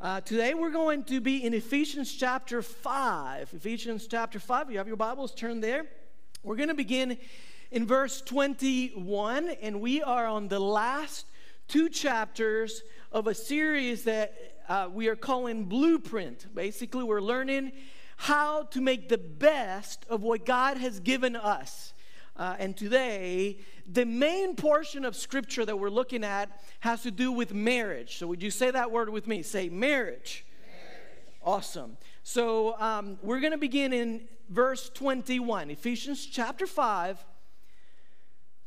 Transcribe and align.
Uh, 0.00 0.18
today 0.22 0.54
we're 0.54 0.70
going 0.70 1.04
to 1.04 1.20
be 1.20 1.44
in 1.44 1.52
Ephesians 1.52 2.10
chapter 2.10 2.62
5. 2.62 3.52
Ephesians 3.52 4.06
chapter 4.06 4.40
5. 4.40 4.70
You 4.70 4.78
have 4.78 4.86
your 4.86 4.96
Bibles, 4.96 5.34
turn 5.34 5.60
there. 5.60 5.84
We're 6.42 6.56
going 6.56 6.70
to 6.70 6.74
begin 6.74 7.18
in 7.70 7.86
verse 7.86 8.22
21, 8.22 9.50
and 9.60 9.82
we 9.82 10.02
are 10.02 10.26
on 10.26 10.48
the 10.48 10.58
last 10.58 11.26
two 11.68 11.90
chapters 11.90 12.80
of 13.12 13.26
a 13.26 13.34
series 13.34 14.04
that 14.04 14.62
uh, 14.70 14.88
we 14.90 15.08
are 15.08 15.16
calling 15.16 15.66
Blueprint. 15.66 16.46
Basically, 16.54 17.04
we're 17.04 17.20
learning 17.20 17.72
how 18.16 18.62
to 18.70 18.80
make 18.80 19.10
the 19.10 19.18
best 19.18 20.06
of 20.08 20.22
what 20.22 20.46
God 20.46 20.78
has 20.78 21.00
given 21.00 21.36
us. 21.36 21.92
Uh, 22.40 22.56
and 22.58 22.74
today, 22.74 23.58
the 23.86 24.06
main 24.06 24.56
portion 24.56 25.04
of 25.04 25.14
scripture 25.14 25.62
that 25.66 25.78
we're 25.78 25.90
looking 25.90 26.24
at 26.24 26.48
has 26.80 27.02
to 27.02 27.10
do 27.10 27.30
with 27.30 27.52
marriage. 27.52 28.16
So, 28.16 28.26
would 28.28 28.42
you 28.42 28.50
say 28.50 28.70
that 28.70 28.90
word 28.90 29.10
with 29.10 29.26
me? 29.26 29.42
Say 29.42 29.68
marriage. 29.68 30.46
marriage. 30.66 31.38
Awesome. 31.44 31.98
So, 32.22 32.80
um, 32.80 33.18
we're 33.22 33.40
going 33.40 33.52
to 33.52 33.58
begin 33.58 33.92
in 33.92 34.22
verse 34.48 34.88
21, 34.88 35.68
Ephesians 35.68 36.24
chapter 36.24 36.66
5, 36.66 37.22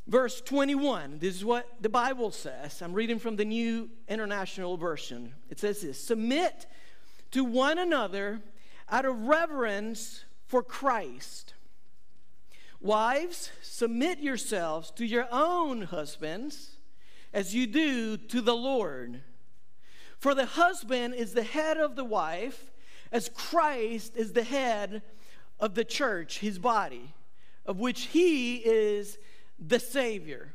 verse 0.06 0.40
21. 0.40 1.18
This 1.18 1.34
is 1.34 1.44
what 1.44 1.66
the 1.80 1.88
Bible 1.88 2.30
says. 2.30 2.80
I'm 2.80 2.92
reading 2.94 3.18
from 3.18 3.34
the 3.34 3.44
New 3.44 3.90
International 4.06 4.76
Version. 4.76 5.34
It 5.50 5.58
says 5.58 5.80
this 5.80 6.00
Submit 6.00 6.66
to 7.32 7.42
one 7.42 7.78
another 7.78 8.40
out 8.88 9.04
of 9.04 9.22
reverence 9.22 10.24
for 10.46 10.62
Christ. 10.62 11.53
Wives, 12.80 13.50
submit 13.62 14.20
yourselves 14.20 14.90
to 14.92 15.06
your 15.06 15.26
own 15.30 15.82
husbands 15.82 16.76
as 17.32 17.54
you 17.54 17.66
do 17.66 18.16
to 18.16 18.40
the 18.40 18.54
Lord. 18.54 19.22
For 20.18 20.34
the 20.34 20.46
husband 20.46 21.14
is 21.14 21.34
the 21.34 21.42
head 21.42 21.76
of 21.76 21.96
the 21.96 22.04
wife, 22.04 22.70
as 23.10 23.28
Christ 23.28 24.16
is 24.16 24.32
the 24.32 24.44
head 24.44 25.02
of 25.60 25.74
the 25.74 25.84
church, 25.84 26.38
his 26.38 26.58
body, 26.58 27.14
of 27.66 27.78
which 27.78 28.02
he 28.06 28.56
is 28.56 29.18
the 29.58 29.80
Savior. 29.80 30.54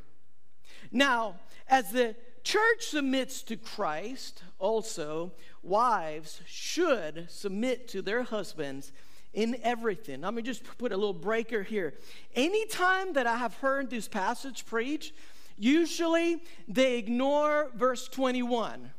Now, 0.90 1.36
as 1.68 1.92
the 1.92 2.16
church 2.42 2.86
submits 2.86 3.42
to 3.44 3.56
Christ, 3.56 4.42
also, 4.58 5.32
wives 5.62 6.40
should 6.46 7.26
submit 7.30 7.88
to 7.88 8.02
their 8.02 8.22
husbands 8.22 8.92
in 9.32 9.56
everything. 9.62 10.22
Let 10.22 10.34
me 10.34 10.42
just 10.42 10.64
put 10.78 10.92
a 10.92 10.96
little 10.96 11.14
breaker 11.14 11.62
here. 11.62 11.94
Anytime 12.34 13.12
that 13.14 13.26
I 13.26 13.36
have 13.36 13.54
heard 13.54 13.90
this 13.90 14.08
passage 14.08 14.66
preached, 14.66 15.12
usually 15.56 16.42
they 16.68 16.98
ignore 16.98 17.70
verse 17.74 18.08
21. 18.08 18.90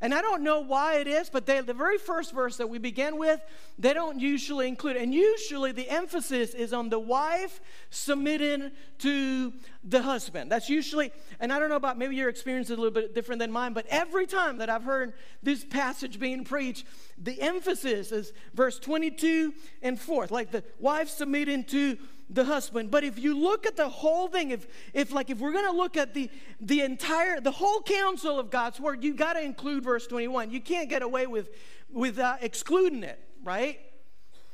And 0.00 0.12
I 0.12 0.20
don't 0.20 0.42
know 0.42 0.60
why 0.60 0.96
it 0.96 1.06
is, 1.06 1.30
but 1.30 1.46
they, 1.46 1.60
the 1.62 1.72
very 1.72 1.96
first 1.96 2.34
verse 2.34 2.58
that 2.58 2.68
we 2.68 2.76
begin 2.76 3.16
with, 3.16 3.40
they 3.78 3.94
don't 3.94 4.20
usually 4.20 4.68
include. 4.68 4.96
And 4.96 5.14
usually 5.14 5.72
the 5.72 5.88
emphasis 5.88 6.52
is 6.52 6.74
on 6.74 6.90
the 6.90 6.98
wife 6.98 7.58
submitting 7.88 8.72
to 8.98 9.52
the 9.82 10.02
husband. 10.02 10.52
That's 10.52 10.68
usually, 10.68 11.10
and 11.40 11.50
I 11.50 11.58
don't 11.58 11.70
know 11.70 11.76
about 11.76 11.96
maybe 11.96 12.16
your 12.16 12.28
experience 12.28 12.68
is 12.68 12.76
a 12.76 12.80
little 12.80 12.90
bit 12.90 13.14
different 13.14 13.38
than 13.38 13.50
mine, 13.50 13.72
but 13.72 13.86
every 13.88 14.26
time 14.26 14.58
that 14.58 14.68
I've 14.68 14.84
heard 14.84 15.14
this 15.42 15.64
passage 15.64 16.18
being 16.18 16.44
preached, 16.44 16.86
the 17.18 17.40
emphasis 17.40 18.12
is 18.12 18.32
verse 18.54 18.78
22 18.78 19.54
and 19.82 20.00
forth, 20.00 20.30
like 20.30 20.50
the 20.50 20.64
wife 20.78 21.08
submitting 21.08 21.64
to 21.64 21.96
the 22.30 22.44
husband. 22.44 22.90
But 22.90 23.04
if 23.04 23.18
you 23.18 23.36
look 23.38 23.66
at 23.66 23.76
the 23.76 23.88
whole 23.88 24.28
thing 24.28 24.50
if 24.50 24.66
if 24.92 25.12
like 25.12 25.30
if 25.30 25.38
we're 25.38 25.52
going 25.52 25.70
to 25.70 25.76
look 25.76 25.96
at 25.96 26.14
the 26.14 26.30
the 26.60 26.80
entire 26.80 27.40
the 27.40 27.50
whole 27.50 27.82
counsel 27.82 28.38
of 28.38 28.50
god's 28.50 28.80
word 28.80 29.04
you 29.04 29.14
got 29.14 29.34
to 29.34 29.42
include 29.42 29.84
verse 29.84 30.06
21 30.06 30.50
you 30.50 30.60
can't 30.60 30.88
get 30.88 31.02
away 31.02 31.26
with 31.26 31.50
with 31.90 32.18
uh, 32.18 32.36
excluding 32.40 33.02
it 33.02 33.20
right? 33.42 33.78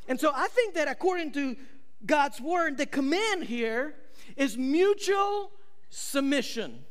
And 0.08 0.18
so 0.18 0.32
i 0.34 0.48
think 0.48 0.74
that 0.74 0.88
according 0.88 1.32
to 1.32 1.56
god's 2.04 2.40
word 2.40 2.76
the 2.76 2.86
command 2.86 3.44
here 3.44 3.94
is 4.36 4.56
mutual 4.56 5.52
submission. 5.90 6.84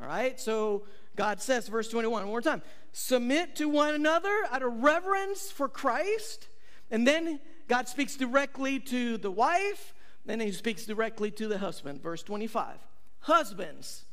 All 0.00 0.08
right 0.08 0.38
so 0.40 0.84
god 1.14 1.40
says 1.40 1.68
verse 1.68 1.88
21 1.88 2.12
one 2.12 2.26
more 2.26 2.42
time 2.42 2.62
submit 2.98 3.54
to 3.56 3.68
one 3.68 3.94
another 3.94 4.34
out 4.50 4.62
of 4.62 4.72
reverence 4.82 5.50
for 5.50 5.68
christ 5.68 6.48
and 6.90 7.06
then 7.06 7.40
God 7.68 7.88
speaks 7.88 8.16
directly 8.16 8.78
to 8.80 9.18
the 9.18 9.30
wife, 9.30 9.94
then 10.24 10.40
he 10.40 10.52
speaks 10.52 10.86
directly 10.86 11.30
to 11.32 11.48
the 11.48 11.58
husband. 11.58 12.02
Verse 12.02 12.22
25 12.22 12.76
Husbands, 13.20 14.04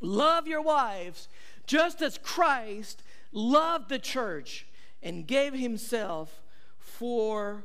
love 0.00 0.48
your 0.48 0.62
wives 0.62 1.28
just 1.66 2.02
as 2.02 2.18
Christ 2.18 3.02
loved 3.32 3.88
the 3.88 3.98
church 3.98 4.66
and 5.02 5.26
gave 5.26 5.54
himself 5.54 6.42
for 6.78 7.64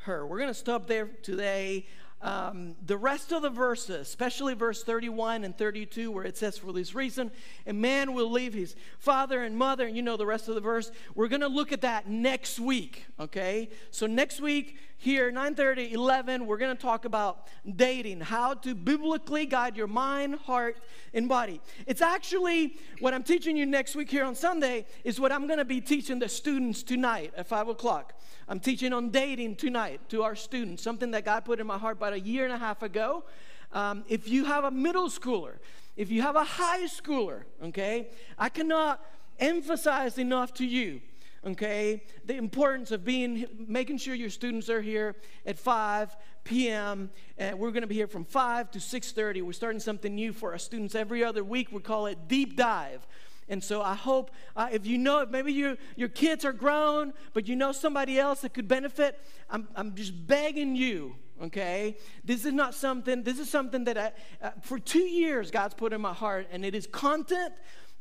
her. 0.00 0.26
We're 0.26 0.38
going 0.38 0.48
to 0.48 0.54
stop 0.54 0.86
there 0.86 1.06
today. 1.22 1.86
Um, 2.22 2.76
the 2.86 2.96
rest 2.96 3.32
of 3.32 3.42
the 3.42 3.50
verses, 3.50 4.00
especially 4.00 4.54
verse 4.54 4.84
31 4.84 5.42
and 5.42 5.58
32, 5.58 6.10
where 6.10 6.24
it 6.24 6.36
says, 6.36 6.56
For 6.56 6.72
this 6.72 6.94
reason, 6.94 7.32
a 7.66 7.72
man 7.72 8.14
will 8.14 8.30
leave 8.30 8.54
his 8.54 8.76
father 9.00 9.42
and 9.42 9.56
mother, 9.56 9.86
and 9.86 9.96
you 9.96 10.02
know 10.02 10.16
the 10.16 10.26
rest 10.26 10.48
of 10.48 10.54
the 10.54 10.60
verse. 10.60 10.92
We're 11.16 11.28
going 11.28 11.40
to 11.40 11.48
look 11.48 11.72
at 11.72 11.80
that 11.80 12.08
next 12.08 12.60
week, 12.60 13.06
okay? 13.18 13.70
So 13.90 14.06
next 14.06 14.40
week, 14.40 14.78
here 15.02 15.32
9:30 15.32 15.90
11 15.90 16.46
we're 16.46 16.56
going 16.56 16.74
to 16.74 16.80
talk 16.80 17.04
about 17.04 17.48
dating 17.74 18.20
how 18.20 18.54
to 18.54 18.72
biblically 18.72 19.46
guide 19.46 19.76
your 19.76 19.88
mind 19.88 20.36
heart 20.36 20.78
and 21.12 21.28
body. 21.28 21.60
It's 21.88 22.00
actually 22.00 22.76
what 23.00 23.12
i'm 23.12 23.24
teaching 23.24 23.56
you 23.56 23.66
next 23.66 23.96
week 23.96 24.08
here 24.08 24.24
on 24.24 24.36
sunday 24.36 24.86
is 25.02 25.18
what 25.18 25.32
i'm 25.32 25.48
going 25.48 25.58
to 25.58 25.64
be 25.64 25.80
teaching 25.80 26.20
the 26.20 26.28
students 26.28 26.84
tonight 26.84 27.32
at 27.36 27.48
5 27.48 27.66
o'clock. 27.66 28.14
I'm 28.48 28.60
teaching 28.60 28.92
on 28.92 29.10
dating 29.10 29.56
tonight 29.56 30.08
to 30.10 30.22
our 30.22 30.36
students 30.36 30.84
something 30.84 31.10
that 31.10 31.24
god 31.24 31.44
put 31.44 31.58
in 31.58 31.66
my 31.66 31.78
heart 31.78 31.96
about 31.96 32.12
a 32.12 32.20
year 32.20 32.44
and 32.44 32.52
a 32.52 32.58
half 32.58 32.84
ago. 32.84 33.24
Um, 33.72 34.04
if 34.08 34.28
you 34.28 34.44
have 34.44 34.62
a 34.62 34.70
middle 34.70 35.08
schooler 35.08 35.54
if 35.96 36.12
you 36.12 36.22
have 36.22 36.36
a 36.36 36.44
high 36.44 36.84
schooler 36.84 37.42
okay 37.60 38.10
i 38.38 38.48
cannot 38.48 39.04
emphasize 39.40 40.16
enough 40.16 40.54
to 40.54 40.64
you 40.64 41.00
okay? 41.44 42.02
The 42.24 42.36
importance 42.36 42.90
of 42.90 43.04
being 43.04 43.46
making 43.66 43.98
sure 43.98 44.14
your 44.14 44.30
students 44.30 44.68
are 44.68 44.80
here 44.80 45.16
at 45.46 45.58
5 45.58 46.16
p.m 46.44 47.10
and 47.38 47.58
we're 47.58 47.70
going 47.70 47.82
to 47.82 47.88
be 47.88 47.94
here 47.94 48.08
from 48.08 48.24
5 48.24 48.70
to 48.72 48.78
6.30 48.78 49.42
we're 49.42 49.52
starting 49.52 49.80
something 49.80 50.14
new 50.14 50.32
for 50.32 50.52
our 50.52 50.58
students. 50.58 50.94
Every 50.94 51.22
other 51.24 51.44
week 51.44 51.72
we 51.72 51.80
call 51.80 52.06
it 52.06 52.28
deep 52.28 52.56
dive. 52.56 53.06
And 53.48 53.62
so 53.62 53.82
I 53.82 53.94
hope 53.94 54.30
uh, 54.56 54.68
if 54.72 54.86
you 54.86 54.98
know, 54.98 55.20
if 55.20 55.30
maybe 55.30 55.52
you, 55.52 55.76
your 55.96 56.08
kids 56.08 56.44
are 56.44 56.52
grown, 56.52 57.12
but 57.34 57.48
you 57.48 57.56
know 57.56 57.72
somebody 57.72 58.18
else 58.18 58.40
that 58.40 58.54
could 58.54 58.68
benefit, 58.68 59.18
I'm, 59.50 59.68
I'm 59.74 59.94
just 59.94 60.26
begging 60.26 60.76
you, 60.76 61.16
okay? 61.42 61.96
This 62.24 62.44
is 62.44 62.52
not 62.52 62.74
something, 62.74 63.22
this 63.22 63.38
is 63.38 63.50
something 63.50 63.84
that 63.84 63.98
I, 63.98 64.12
uh, 64.40 64.50
for 64.62 64.78
two 64.78 65.00
years 65.00 65.50
God's 65.50 65.74
put 65.74 65.92
in 65.92 66.00
my 66.00 66.14
heart, 66.14 66.46
and 66.50 66.64
it 66.64 66.74
is 66.74 66.86
content 66.86 67.52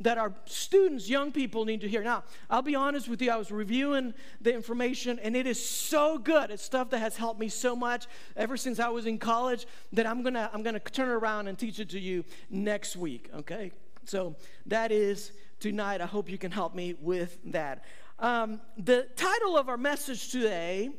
that 0.04 0.18
our 0.18 0.34
students, 0.46 1.10
young 1.10 1.32
people, 1.32 1.66
need 1.66 1.82
to 1.82 1.88
hear. 1.88 2.04
Now, 2.04 2.24
I'll 2.50 2.62
be 2.62 2.76
honest 2.76 3.08
with 3.08 3.22
you, 3.22 3.32
I 3.32 3.38
was 3.38 3.52
reviewing 3.52 4.14
the 4.42 4.54
information, 4.54 5.20
and 5.20 5.36
it 5.36 5.46
is 5.48 5.64
so 5.64 6.18
good. 6.18 6.52
It's 6.52 6.64
stuff 6.64 6.90
that 6.90 7.00
has 7.00 7.18
helped 7.18 7.40
me 7.40 7.50
so 7.50 7.76
much 7.76 8.08
ever 8.36 8.58
since 8.58 8.80
I 8.80 8.90
was 8.90 9.06
in 9.06 9.18
college 9.18 9.66
that 9.94 10.06
I'm 10.06 10.24
gonna 10.24 10.50
I'm 10.54 10.64
gonna 10.64 10.80
turn 10.80 11.10
around 11.10 11.48
and 11.48 11.58
teach 11.58 11.80
it 11.80 11.90
to 11.90 12.00
you 12.00 12.26
next 12.50 12.96
week. 12.96 13.30
Okay, 13.36 13.72
so 14.06 14.36
that 14.66 14.92
is 14.92 15.32
tonight. 15.60 16.02
I 16.02 16.06
hope 16.06 16.30
you 16.30 16.38
can 16.38 16.52
help 16.52 16.74
me 16.74 16.96
with 17.00 17.38
that. 17.46 17.86
Um, 18.20 18.62
the 18.78 19.08
title 19.16 19.58
of 19.58 19.70
our 19.70 19.78
message 19.78 20.30
today 20.32 20.90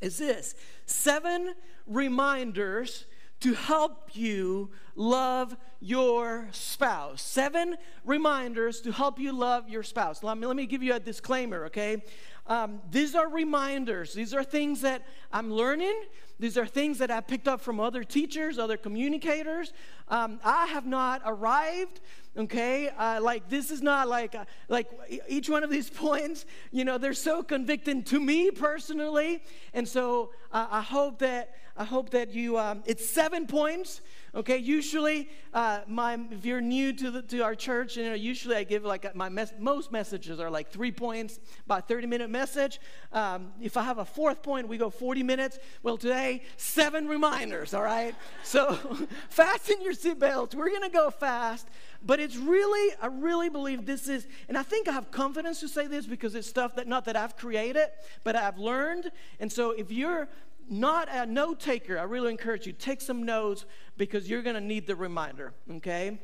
is 0.00 0.18
this: 0.18 0.54
Seven 0.84 1.54
Reminders 1.86 3.06
to 3.46 3.54
help 3.54 4.10
you 4.16 4.68
love 4.96 5.56
your 5.78 6.48
spouse. 6.50 7.22
Seven 7.22 7.76
reminders 8.04 8.80
to 8.80 8.90
help 8.90 9.20
you 9.20 9.30
love 9.30 9.68
your 9.68 9.84
spouse. 9.84 10.24
Let 10.24 10.36
me, 10.36 10.48
let 10.48 10.56
me 10.56 10.66
give 10.66 10.82
you 10.82 10.94
a 10.94 10.98
disclaimer, 10.98 11.66
okay? 11.66 12.02
Um, 12.48 12.80
these 12.90 13.14
are 13.14 13.28
reminders. 13.28 14.14
These 14.14 14.32
are 14.34 14.44
things 14.44 14.80
that 14.82 15.02
I'm 15.32 15.52
learning. 15.52 16.02
These 16.38 16.58
are 16.58 16.66
things 16.66 16.98
that 16.98 17.10
I 17.10 17.20
picked 17.20 17.48
up 17.48 17.60
from 17.60 17.80
other 17.80 18.04
teachers, 18.04 18.58
other 18.58 18.76
communicators. 18.76 19.72
Um, 20.08 20.38
I 20.44 20.66
have 20.66 20.86
not 20.86 21.22
arrived. 21.24 22.00
Okay, 22.36 22.90
uh, 22.90 23.20
like 23.22 23.48
this 23.48 23.70
is 23.70 23.80
not 23.80 24.08
like 24.08 24.34
uh, 24.34 24.44
like 24.68 24.88
each 25.26 25.48
one 25.48 25.64
of 25.64 25.70
these 25.70 25.88
points. 26.04 26.44
You 26.70 26.84
know, 26.84 26.98
they're 26.98 27.14
so 27.14 27.42
convicting 27.42 28.02
to 28.04 28.20
me 28.20 28.50
personally, 28.50 29.42
and 29.72 29.88
so 29.88 30.30
uh, 30.52 30.66
I 30.70 30.82
hope 30.82 31.20
that 31.20 31.54
I 31.76 31.84
hope 31.84 32.10
that 32.10 32.34
you. 32.34 32.58
Um, 32.58 32.82
it's 32.84 33.08
seven 33.08 33.46
points 33.46 34.02
Okay, 34.36 34.58
usually, 34.58 35.30
uh, 35.54 35.80
my 35.86 36.18
if 36.30 36.44
you're 36.44 36.60
new 36.60 36.92
to 36.92 37.10
the, 37.10 37.22
to 37.22 37.40
our 37.40 37.54
church, 37.54 37.96
you 37.96 38.04
know, 38.04 38.12
usually 38.12 38.54
I 38.54 38.64
give 38.64 38.84
like 38.84 39.14
my 39.16 39.30
mes- 39.30 39.54
most 39.58 39.90
messages 39.90 40.38
are 40.40 40.50
like 40.50 40.68
three 40.68 40.92
points, 40.92 41.40
about 41.64 41.88
30 41.88 42.06
minute 42.06 42.28
message. 42.28 42.78
Um, 43.14 43.52
if 43.62 43.78
I 43.78 43.82
have 43.84 43.96
a 43.96 44.04
fourth 44.04 44.42
point, 44.42 44.68
we 44.68 44.76
go 44.76 44.90
40 44.90 45.22
minutes. 45.22 45.58
Well, 45.82 45.96
today 45.96 46.42
seven 46.58 47.08
reminders. 47.08 47.72
All 47.72 47.82
right, 47.82 48.14
so 48.42 48.74
fasten 49.30 49.80
your 49.80 49.94
seatbelts. 49.94 50.54
We're 50.54 50.70
gonna 50.70 50.90
go 50.90 51.10
fast, 51.10 51.66
but 52.04 52.20
it's 52.20 52.36
really, 52.36 52.94
I 53.00 53.06
really 53.06 53.48
believe 53.48 53.86
this 53.86 54.06
is, 54.06 54.26
and 54.50 54.58
I 54.58 54.62
think 54.64 54.86
I 54.86 54.92
have 54.92 55.10
confidence 55.10 55.60
to 55.60 55.68
say 55.68 55.86
this 55.86 56.04
because 56.04 56.34
it's 56.34 56.46
stuff 56.46 56.74
that 56.74 56.86
not 56.86 57.06
that 57.06 57.16
I've 57.16 57.38
created, 57.38 57.88
but 58.22 58.36
I've 58.36 58.58
learned. 58.58 59.12
And 59.40 59.50
so 59.50 59.70
if 59.70 59.90
you're 59.90 60.28
not 60.68 61.08
a 61.10 61.26
note 61.26 61.60
taker, 61.60 61.98
I 61.98 62.02
really 62.04 62.30
encourage 62.30 62.66
you 62.66 62.72
take 62.72 63.00
some 63.00 63.24
notes 63.24 63.64
because 63.96 64.28
you're 64.28 64.42
going 64.42 64.54
to 64.54 64.60
need 64.60 64.86
the 64.86 64.96
reminder. 64.96 65.52
Okay, 65.76 66.18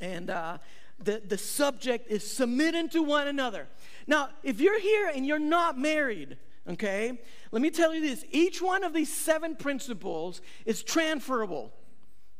and 0.00 0.30
uh, 0.30 0.58
the 1.02 1.22
the 1.26 1.38
subject 1.38 2.10
is 2.10 2.28
submitting 2.28 2.88
to 2.90 3.02
one 3.02 3.28
another. 3.28 3.66
Now, 4.06 4.30
if 4.42 4.60
you're 4.60 4.80
here 4.80 5.10
and 5.14 5.26
you're 5.26 5.38
not 5.38 5.78
married, 5.78 6.36
okay, 6.68 7.20
let 7.50 7.62
me 7.62 7.70
tell 7.70 7.94
you 7.94 8.00
this: 8.00 8.24
each 8.30 8.60
one 8.62 8.84
of 8.84 8.92
these 8.92 9.12
seven 9.12 9.56
principles 9.56 10.40
is 10.64 10.82
transferable. 10.82 11.72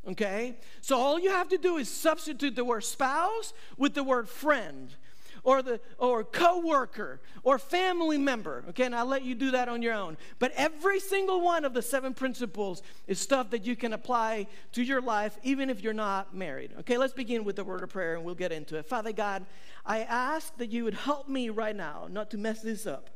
Okay, 0.09 0.59
so 0.81 0.99
all 0.99 1.21
you 1.21 1.31
have 1.31 1.49
to 1.51 1.59
do 1.59 1.77
is 1.77 1.89
substitute 1.89 2.57
the 2.57 2.65
word 2.65 2.83
spouse 2.83 3.55
with 3.77 3.95
the 3.95 4.03
word 4.03 4.29
friend 4.29 4.97
or 5.45 5.63
the 5.63 5.81
or 5.99 6.25
coworker 6.25 7.21
or 7.43 7.59
family 7.59 8.19
member. 8.19 8.65
Okay, 8.71 8.85
and 8.85 8.95
I'll 8.95 9.07
let 9.07 9.23
you 9.23 9.35
do 9.35 9.51
that 9.53 9.69
on 9.69 9.83
your 9.83 9.95
own. 9.95 10.17
But 10.39 10.53
every 10.57 11.01
single 11.01 11.41
one 11.41 11.65
of 11.65 11.75
the 11.75 11.83
seven 11.83 12.15
principles 12.15 12.83
is 13.07 13.19
stuff 13.19 13.51
that 13.51 13.67
you 13.67 13.77
can 13.77 13.93
apply 13.93 14.47
to 14.73 14.83
your 14.83 15.01
life, 15.01 15.39
even 15.43 15.71
if 15.71 15.83
you're 15.83 15.93
not 15.93 16.35
married. 16.35 16.73
Okay, 16.81 16.97
let's 16.97 17.13
begin 17.13 17.45
with 17.45 17.57
the 17.57 17.65
word 17.65 17.83
of 17.83 17.91
prayer 17.91 18.15
and 18.15 18.25
we'll 18.25 18.35
get 18.35 18.53
into 18.53 18.77
it. 18.77 18.87
Father 18.87 19.13
God, 19.13 19.45
I 19.85 20.01
ask 20.01 20.57
that 20.59 20.71
you 20.71 20.85
would 20.85 20.95
help 20.95 21.29
me 21.29 21.49
right 21.51 21.75
now 21.75 22.07
not 22.11 22.31
to 22.31 22.39
mess 22.39 22.63
this 22.63 22.87
up. 22.87 23.11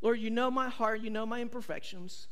Lord, 0.00 0.18
you 0.18 0.28
know 0.28 0.50
my 0.50 0.68
heart, 0.68 1.00
you 1.00 1.08
know 1.08 1.24
my 1.24 1.40
imperfections. 1.40 2.26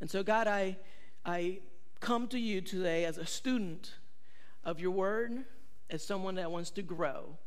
And 0.00 0.10
so, 0.10 0.22
God, 0.22 0.46
I, 0.46 0.78
I 1.26 1.60
come 2.04 2.28
to 2.28 2.38
you 2.38 2.60
today 2.60 3.06
as 3.06 3.16
a 3.16 3.24
student 3.24 3.94
of 4.62 4.78
your 4.78 4.90
word, 4.90 5.46
as 5.88 6.04
someone 6.04 6.34
that 6.34 6.50
wants 6.50 6.70
to 6.70 6.82
grow, 6.82 7.38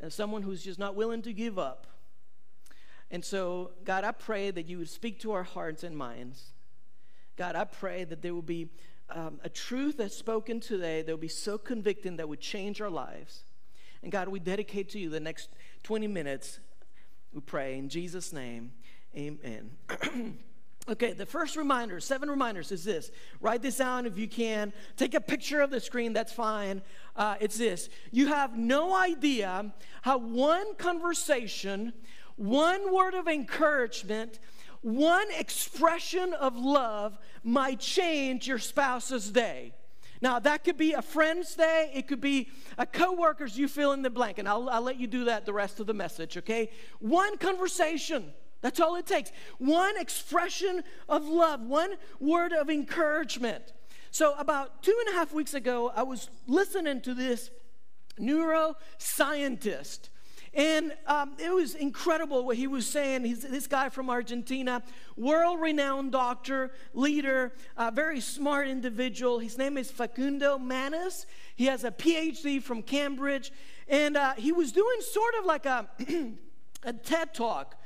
as 0.00 0.12
someone 0.12 0.42
who's 0.42 0.64
just 0.64 0.76
not 0.76 0.96
willing 0.96 1.22
to 1.22 1.32
give 1.32 1.56
up. 1.56 1.86
And 3.12 3.24
so, 3.24 3.70
God, 3.84 4.02
I 4.02 4.10
pray 4.10 4.50
that 4.50 4.66
you 4.66 4.78
would 4.78 4.90
speak 4.90 5.20
to 5.20 5.30
our 5.30 5.44
hearts 5.44 5.84
and 5.84 5.96
minds. 5.96 6.50
God, 7.36 7.54
I 7.54 7.62
pray 7.62 8.02
that 8.02 8.22
there 8.22 8.34
will 8.34 8.42
be 8.42 8.70
um, 9.08 9.38
a 9.44 9.48
truth 9.48 9.98
that's 9.98 10.16
spoken 10.16 10.58
today 10.58 11.02
that 11.02 11.12
will 11.12 11.16
be 11.16 11.28
so 11.28 11.56
convicting 11.56 12.16
that 12.16 12.28
would 12.28 12.40
change 12.40 12.80
our 12.80 12.90
lives. 12.90 13.44
And 14.02 14.10
God, 14.10 14.26
we 14.26 14.40
dedicate 14.40 14.88
to 14.90 14.98
you 14.98 15.10
the 15.10 15.20
next 15.20 15.50
20 15.84 16.08
minutes. 16.08 16.58
We 17.32 17.40
pray 17.40 17.78
in 17.78 17.88
Jesus' 17.88 18.32
name. 18.32 18.72
Amen. 19.16 19.70
Okay, 20.88 21.12
the 21.12 21.26
first 21.26 21.56
reminder, 21.56 21.98
seven 21.98 22.30
reminders, 22.30 22.70
is 22.70 22.84
this. 22.84 23.10
Write 23.40 23.60
this 23.60 23.78
down 23.78 24.06
if 24.06 24.16
you 24.16 24.28
can. 24.28 24.72
Take 24.96 25.14
a 25.14 25.20
picture 25.20 25.60
of 25.60 25.70
the 25.70 25.80
screen, 25.80 26.12
that's 26.12 26.32
fine. 26.32 26.80
Uh, 27.16 27.34
it's 27.40 27.58
this. 27.58 27.88
You 28.12 28.28
have 28.28 28.56
no 28.56 28.94
idea 28.94 29.72
how 30.02 30.18
one 30.18 30.76
conversation, 30.76 31.92
one 32.36 32.94
word 32.94 33.14
of 33.14 33.26
encouragement, 33.26 34.38
one 34.82 35.26
expression 35.36 36.32
of 36.34 36.56
love 36.56 37.18
might 37.42 37.80
change 37.80 38.46
your 38.46 38.60
spouse's 38.60 39.30
day. 39.32 39.72
Now, 40.20 40.38
that 40.38 40.62
could 40.62 40.78
be 40.78 40.92
a 40.92 41.02
friend's 41.02 41.56
day, 41.56 41.90
it 41.94 42.06
could 42.06 42.20
be 42.20 42.48
a 42.78 42.86
coworker's, 42.86 43.58
you 43.58 43.66
fill 43.66 43.92
in 43.92 44.02
the 44.02 44.10
blank, 44.10 44.38
and 44.38 44.48
I'll, 44.48 44.70
I'll 44.70 44.82
let 44.82 45.00
you 45.00 45.08
do 45.08 45.24
that 45.24 45.44
the 45.44 45.52
rest 45.52 45.80
of 45.80 45.86
the 45.86 45.94
message, 45.94 46.36
okay? 46.38 46.70
One 47.00 47.36
conversation 47.38 48.32
that's 48.60 48.80
all 48.80 48.96
it 48.96 49.06
takes. 49.06 49.32
One 49.58 49.96
expression 49.98 50.82
of 51.08 51.26
love, 51.26 51.62
one 51.62 51.94
word 52.20 52.52
of 52.52 52.70
encouragement. 52.70 53.72
So, 54.10 54.34
about 54.38 54.82
two 54.82 54.96
and 55.06 55.14
a 55.14 55.18
half 55.18 55.32
weeks 55.32 55.54
ago, 55.54 55.92
I 55.94 56.02
was 56.02 56.30
listening 56.46 57.00
to 57.02 57.14
this 57.14 57.50
neuroscientist. 58.18 60.08
And 60.54 60.94
um, 61.06 61.34
it 61.38 61.50
was 61.52 61.74
incredible 61.74 62.46
what 62.46 62.56
he 62.56 62.66
was 62.66 62.86
saying. 62.86 63.26
He's 63.26 63.42
this 63.42 63.66
guy 63.66 63.90
from 63.90 64.08
Argentina, 64.08 64.82
world 65.14 65.60
renowned 65.60 66.12
doctor, 66.12 66.72
leader, 66.94 67.52
uh, 67.76 67.90
very 67.92 68.20
smart 68.20 68.66
individual. 68.66 69.38
His 69.38 69.58
name 69.58 69.76
is 69.76 69.90
Facundo 69.90 70.56
Manes. 70.56 71.26
He 71.56 71.66
has 71.66 71.84
a 71.84 71.90
PhD 71.90 72.62
from 72.62 72.82
Cambridge. 72.82 73.52
And 73.86 74.16
uh, 74.16 74.32
he 74.38 74.50
was 74.50 74.72
doing 74.72 75.02
sort 75.02 75.34
of 75.38 75.44
like 75.44 75.66
a, 75.66 75.90
a 76.84 76.94
TED 76.94 77.34
talk 77.34 77.76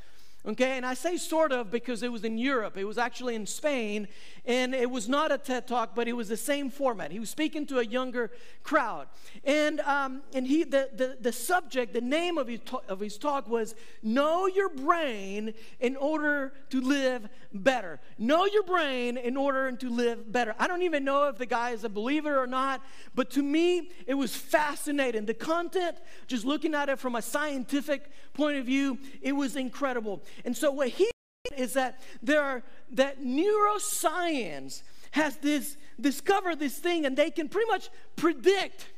Okay, 0.47 0.79
and 0.79 0.87
I 0.87 0.95
say 0.95 1.19
sort 1.19 1.53
of 1.53 1.71
because 1.71 2.03
it 2.03 2.11
was 2.11 2.25
in 2.25 2.39
Europe. 2.39 2.79
It 2.79 2.87
was 2.87 2.97
actually 2.97 3.35
in 3.35 3.45
Spain, 3.45 4.09
and 4.47 4.75
it 4.75 4.91
was 4.91 5.07
not 5.07 5.31
a 5.31 5.37
TED 5.37 5.69
talk, 5.69 5.95
but 5.95 6.09
it 6.09 6.15
was 6.15 6.31
the 6.31 6.37
same 6.37 6.71
format. 6.71 7.13
He 7.13 7.21
was 7.21 7.29
speaking 7.29 7.67
to 7.67 7.79
a 7.79 7.85
younger 7.85 8.31
crowd, 8.63 9.09
and 9.45 9.81
um, 9.81 10.23
and 10.33 10.47
he 10.47 10.65
the, 10.65 10.89
the 10.95 11.19
the 11.21 11.33
subject, 11.33 11.93
the 11.93 12.01
name 12.01 12.39
of 12.39 12.49
his 12.49 12.61
talk, 12.61 12.85
of 12.89 13.01
his 13.01 13.19
talk 13.19 13.49
was 13.51 13.75
"Know 14.03 14.47
Your 14.47 14.71
Brain 14.71 15.53
in 15.79 15.95
Order 15.97 16.55
to 16.71 16.81
Live 16.81 17.29
Better." 17.53 18.01
Know 18.17 18.47
your 18.47 18.63
brain 18.63 19.19
in 19.19 19.37
order 19.37 19.71
to 19.73 19.91
live 19.91 20.33
better. 20.33 20.55
I 20.59 20.67
don't 20.69 20.83
even 20.83 21.05
know 21.05 21.29
if 21.29 21.37
the 21.37 21.47
guy 21.47 21.71
is 21.71 21.85
a 21.85 21.89
believer 21.89 22.39
or 22.39 22.47
not, 22.47 22.81
but 23.15 23.31
to 23.33 23.43
me, 23.43 23.91
it 24.07 24.15
was 24.15 24.35
fascinating. 24.35 25.27
The 25.27 25.35
content, 25.35 25.99
just 26.27 26.47
looking 26.47 26.75
at 26.75 26.89
it 26.89 26.99
from 26.99 27.15
a 27.15 27.23
scientific 27.23 28.11
point 28.33 28.57
of 28.57 28.65
view, 28.67 28.99
it 29.21 29.33
was 29.33 29.57
incredible. 29.57 30.23
And 30.45 30.57
so 30.57 30.71
what 30.71 30.89
he 30.89 31.11
is 31.57 31.73
that 31.75 32.01
there 32.23 32.43
are 32.43 32.63
that 32.93 33.23
neuroscience 33.23 34.83
has 35.13 35.37
this 35.39 35.77
discovered 36.01 36.59
this 36.59 36.79
thing 36.79 37.05
and 37.07 37.17
they 37.17 37.31
can 37.31 37.49
pretty 37.49 37.69
much 37.69 37.89
predict 38.17 38.89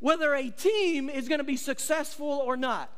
whether 0.00 0.34
a 0.34 0.50
team 0.50 1.08
is 1.08 1.28
going 1.28 1.38
to 1.38 1.44
be 1.44 1.56
successful 1.56 2.42
or 2.44 2.56
not. 2.56 2.90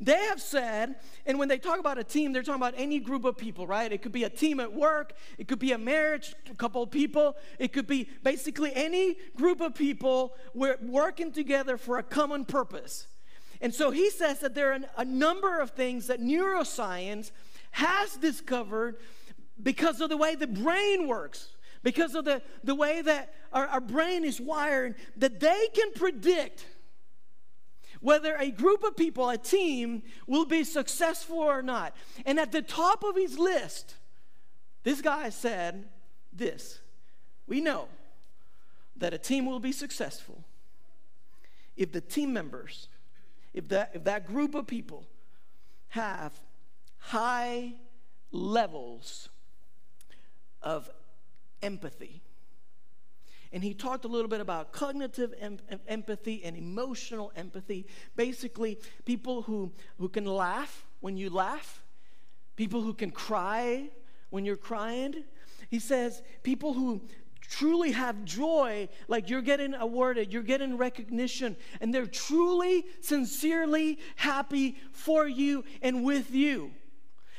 They 0.00 0.24
have 0.24 0.42
said, 0.42 0.96
and 1.24 1.38
when 1.38 1.48
they 1.48 1.56
talk 1.56 1.78
about 1.78 1.98
a 1.98 2.04
team, 2.04 2.32
they're 2.32 2.42
talking 2.42 2.60
about 2.60 2.74
any 2.76 2.98
group 2.98 3.24
of 3.24 3.36
people, 3.38 3.66
right? 3.66 3.90
It 3.90 4.02
could 4.02 4.12
be 4.12 4.24
a 4.24 4.28
team 4.28 4.60
at 4.60 4.72
work, 4.72 5.14
it 5.38 5.48
could 5.48 5.60
be 5.60 5.72
a 5.72 5.78
marriage, 5.78 6.34
a 6.50 6.54
couple 6.54 6.82
of 6.82 6.90
people, 6.90 7.36
it 7.58 7.72
could 7.72 7.86
be 7.86 8.08
basically 8.22 8.74
any 8.74 9.16
group 9.36 9.60
of 9.60 9.74
people 9.74 10.34
working 10.52 11.32
together 11.32 11.78
for 11.78 11.98
a 11.98 12.02
common 12.02 12.44
purpose. 12.44 13.06
And 13.60 13.74
so 13.74 13.90
he 13.90 14.10
says 14.10 14.40
that 14.40 14.54
there 14.54 14.72
are 14.72 14.80
a 14.96 15.04
number 15.04 15.60
of 15.60 15.70
things 15.70 16.06
that 16.08 16.20
neuroscience 16.20 17.30
has 17.72 18.16
discovered 18.16 18.96
because 19.62 20.00
of 20.00 20.08
the 20.08 20.16
way 20.16 20.34
the 20.34 20.46
brain 20.46 21.08
works, 21.08 21.48
because 21.82 22.14
of 22.14 22.24
the, 22.24 22.42
the 22.62 22.74
way 22.74 23.02
that 23.02 23.34
our, 23.52 23.66
our 23.66 23.80
brain 23.80 24.24
is 24.24 24.40
wired, 24.40 24.96
that 25.16 25.40
they 25.40 25.68
can 25.74 25.92
predict 25.92 26.66
whether 28.00 28.36
a 28.36 28.50
group 28.50 28.84
of 28.84 28.96
people, 28.96 29.30
a 29.30 29.38
team, 29.38 30.02
will 30.26 30.44
be 30.44 30.62
successful 30.62 31.38
or 31.38 31.62
not. 31.62 31.96
And 32.26 32.38
at 32.38 32.52
the 32.52 32.62
top 32.62 33.02
of 33.02 33.16
his 33.16 33.38
list, 33.38 33.94
this 34.82 35.00
guy 35.00 35.30
said 35.30 35.88
this 36.32 36.80
We 37.46 37.60
know 37.60 37.88
that 38.96 39.14
a 39.14 39.18
team 39.18 39.46
will 39.46 39.60
be 39.60 39.72
successful 39.72 40.44
if 41.76 41.92
the 41.92 42.00
team 42.00 42.32
members 42.32 42.88
if 43.54 43.68
that, 43.68 43.92
if 43.94 44.04
that 44.04 44.26
group 44.26 44.54
of 44.54 44.66
people 44.66 45.06
have 45.88 46.32
high 46.98 47.72
levels 48.32 49.28
of 50.60 50.90
empathy. 51.62 52.20
And 53.52 53.62
he 53.62 53.72
talked 53.72 54.04
a 54.04 54.08
little 54.08 54.28
bit 54.28 54.40
about 54.40 54.72
cognitive 54.72 55.32
em- 55.40 55.60
empathy 55.86 56.42
and 56.44 56.56
emotional 56.56 57.30
empathy. 57.36 57.86
Basically, 58.16 58.80
people 59.04 59.42
who, 59.42 59.70
who 59.98 60.08
can 60.08 60.24
laugh 60.24 60.84
when 61.00 61.16
you 61.16 61.30
laugh, 61.30 61.84
people 62.56 62.82
who 62.82 62.92
can 62.92 63.12
cry 63.12 63.90
when 64.30 64.44
you're 64.44 64.56
crying. 64.56 65.22
He 65.70 65.78
says 65.78 66.22
people 66.42 66.72
who 66.72 67.02
truly 67.48 67.92
have 67.92 68.24
joy, 68.24 68.88
like 69.08 69.30
you're 69.30 69.42
getting 69.42 69.74
awarded, 69.74 70.32
you're 70.32 70.42
getting 70.42 70.76
recognition, 70.76 71.56
and 71.80 71.94
they're 71.94 72.06
truly, 72.06 72.84
sincerely 73.00 73.98
happy 74.16 74.76
for 74.92 75.28
you 75.28 75.64
and 75.82 76.04
with 76.04 76.30
you. 76.30 76.72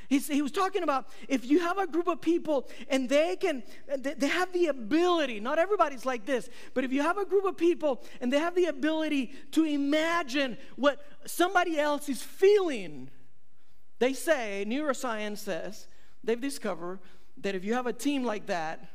He's, 0.07 0.27
he 0.27 0.43
was 0.43 0.51
talking 0.51 0.83
about 0.83 1.07
if 1.27 1.45
you 1.45 1.59
have 1.59 1.79
a 1.79 1.87
group 1.87 2.07
of 2.07 2.21
people 2.21 2.69
and 2.89 3.09
they 3.09 3.35
can, 3.35 3.63
they 3.97 4.27
have 4.27 4.53
the 4.53 4.67
ability, 4.67 5.39
not 5.39 5.57
everybody's 5.57 6.05
like 6.05 6.27
this, 6.27 6.47
but 6.75 6.83
if 6.83 6.93
you 6.93 7.01
have 7.01 7.17
a 7.17 7.25
group 7.25 7.43
of 7.45 7.57
people 7.57 8.03
and 8.21 8.31
they 8.31 8.37
have 8.37 8.53
the 8.53 8.65
ability 8.65 9.33
to 9.53 9.63
imagine 9.63 10.57
what 10.75 11.03
somebody 11.25 11.79
else 11.79 12.07
is 12.07 12.21
feeling, 12.21 13.09
They 13.99 14.13
say, 14.13 14.65
neuroscience 14.67 15.39
says, 15.39 15.87
they've 16.23 16.39
discovered 16.39 16.99
that 17.37 17.55
if 17.55 17.63
you 17.63 17.73
have 17.73 17.87
a 17.87 17.93
team 17.93 18.23
like 18.23 18.47
that, 18.47 18.89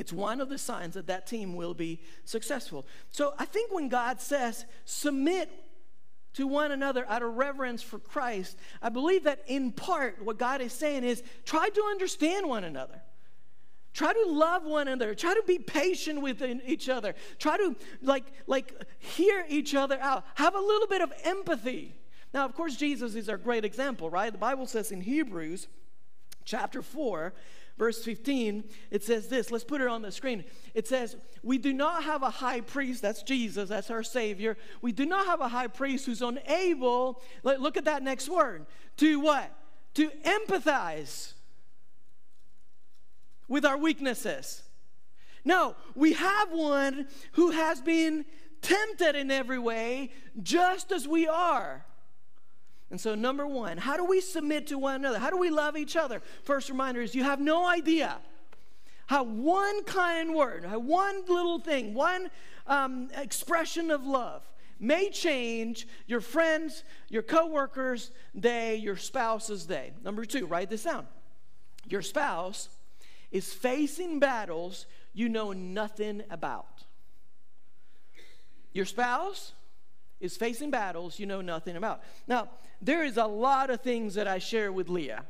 it's 0.00 0.12
one 0.12 0.40
of 0.40 0.48
the 0.48 0.58
signs 0.58 0.94
that 0.94 1.06
that 1.08 1.26
team 1.26 1.54
will 1.54 1.74
be 1.74 2.00
successful. 2.24 2.86
So 3.10 3.34
I 3.38 3.44
think 3.44 3.72
when 3.72 3.88
God 3.88 4.20
says, 4.20 4.64
submit 4.86 5.50
to 6.34 6.46
one 6.46 6.72
another 6.72 7.04
out 7.06 7.22
of 7.22 7.36
reverence 7.36 7.82
for 7.82 7.98
Christ, 7.98 8.56
I 8.80 8.88
believe 8.88 9.24
that 9.24 9.44
in 9.46 9.72
part 9.72 10.24
what 10.24 10.38
God 10.38 10.62
is 10.62 10.72
saying 10.72 11.04
is 11.04 11.22
try 11.44 11.68
to 11.68 11.82
understand 11.82 12.48
one 12.48 12.64
another. 12.64 13.02
Try 13.92 14.12
to 14.12 14.24
love 14.26 14.64
one 14.64 14.88
another. 14.88 15.14
Try 15.14 15.34
to 15.34 15.42
be 15.46 15.58
patient 15.58 16.22
with 16.22 16.42
each 16.64 16.88
other. 16.88 17.14
Try 17.38 17.58
to 17.58 17.76
like 18.00 18.24
like 18.46 18.72
hear 18.98 19.44
each 19.48 19.74
other 19.74 19.98
out. 20.00 20.24
Have 20.36 20.54
a 20.54 20.60
little 20.60 20.86
bit 20.86 21.02
of 21.02 21.12
empathy. 21.24 21.94
Now, 22.32 22.44
of 22.44 22.54
course, 22.54 22.76
Jesus 22.76 23.16
is 23.16 23.28
our 23.28 23.36
great 23.36 23.64
example, 23.64 24.08
right? 24.08 24.30
The 24.32 24.38
Bible 24.38 24.66
says 24.66 24.92
in 24.92 25.00
Hebrews 25.00 25.66
chapter 26.44 26.82
4, 26.82 27.34
verse 27.80 28.04
15, 28.04 28.64
it 28.90 29.02
says 29.02 29.28
this. 29.28 29.50
Let's 29.50 29.64
put 29.64 29.80
it 29.80 29.88
on 29.88 30.02
the 30.02 30.12
screen. 30.12 30.44
It 30.74 30.86
says, 30.86 31.16
We 31.42 31.56
do 31.56 31.72
not 31.72 32.04
have 32.04 32.22
a 32.22 32.28
high 32.28 32.60
priest, 32.60 33.00
that's 33.00 33.22
Jesus, 33.22 33.70
that's 33.70 33.90
our 33.90 34.02
Savior. 34.02 34.58
We 34.82 34.92
do 34.92 35.06
not 35.06 35.24
have 35.24 35.40
a 35.40 35.48
high 35.48 35.66
priest 35.66 36.04
who's 36.04 36.20
unable, 36.20 37.22
look 37.42 37.78
at 37.78 37.86
that 37.86 38.02
next 38.02 38.28
word, 38.28 38.66
to 38.98 39.18
what? 39.18 39.50
To 39.94 40.10
empathize 40.26 41.32
with 43.48 43.64
our 43.64 43.78
weaknesses. 43.78 44.62
No, 45.42 45.74
we 45.94 46.12
have 46.12 46.52
one 46.52 47.08
who 47.32 47.50
has 47.50 47.80
been 47.80 48.26
tempted 48.60 49.16
in 49.16 49.30
every 49.30 49.58
way, 49.58 50.12
just 50.42 50.92
as 50.92 51.08
we 51.08 51.26
are. 51.26 51.86
And 52.90 53.00
so, 53.00 53.14
number 53.14 53.46
one, 53.46 53.76
how 53.76 53.96
do 53.96 54.04
we 54.04 54.20
submit 54.20 54.66
to 54.68 54.78
one 54.78 54.96
another? 54.96 55.18
How 55.18 55.30
do 55.30 55.36
we 55.36 55.50
love 55.50 55.76
each 55.76 55.96
other? 55.96 56.20
First 56.42 56.68
reminder 56.68 57.00
is 57.00 57.14
you 57.14 57.22
have 57.22 57.40
no 57.40 57.66
idea 57.66 58.18
how 59.06 59.22
one 59.22 59.84
kind 59.84 60.34
word, 60.34 60.64
how 60.64 60.78
one 60.78 61.22
little 61.28 61.58
thing, 61.58 61.94
one 61.94 62.30
um, 62.66 63.08
expression 63.16 63.90
of 63.90 64.06
love 64.06 64.42
may 64.80 65.10
change 65.10 65.86
your 66.06 66.20
friends, 66.20 66.84
your 67.08 67.22
coworkers' 67.22 68.10
day, 68.38 68.76
your 68.76 68.96
spouse's 68.96 69.66
day. 69.66 69.92
Number 70.02 70.24
two, 70.24 70.46
write 70.46 70.70
this 70.70 70.84
down. 70.84 71.06
Your 71.88 72.02
spouse 72.02 72.68
is 73.30 73.52
facing 73.52 74.18
battles 74.18 74.86
you 75.12 75.28
know 75.28 75.52
nothing 75.52 76.22
about. 76.30 76.84
Your 78.72 78.84
spouse 78.84 79.52
is 80.20 80.36
facing 80.36 80.70
battles 80.70 81.18
you 81.18 81.26
know 81.26 81.40
nothing 81.40 81.76
about. 81.76 82.02
Now, 82.26 82.48
there 82.80 83.04
is 83.04 83.16
a 83.16 83.26
lot 83.26 83.70
of 83.70 83.80
things 83.80 84.14
that 84.14 84.28
I 84.28 84.38
share 84.38 84.72
with 84.72 84.88
Leah. 84.88 85.24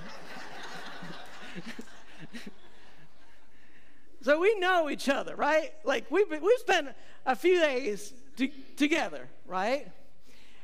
So 4.27 4.41
we 4.41 4.59
know 4.59 4.89
each 4.89 5.07
other, 5.07 5.37
right? 5.37 5.71
Like 5.85 6.11
we've, 6.11 6.29
we've 6.29 6.59
spent 6.59 6.89
a 7.25 7.33
few 7.33 7.61
days 7.61 8.11
to, 8.35 8.49
together, 8.75 9.29
right? 9.45 9.87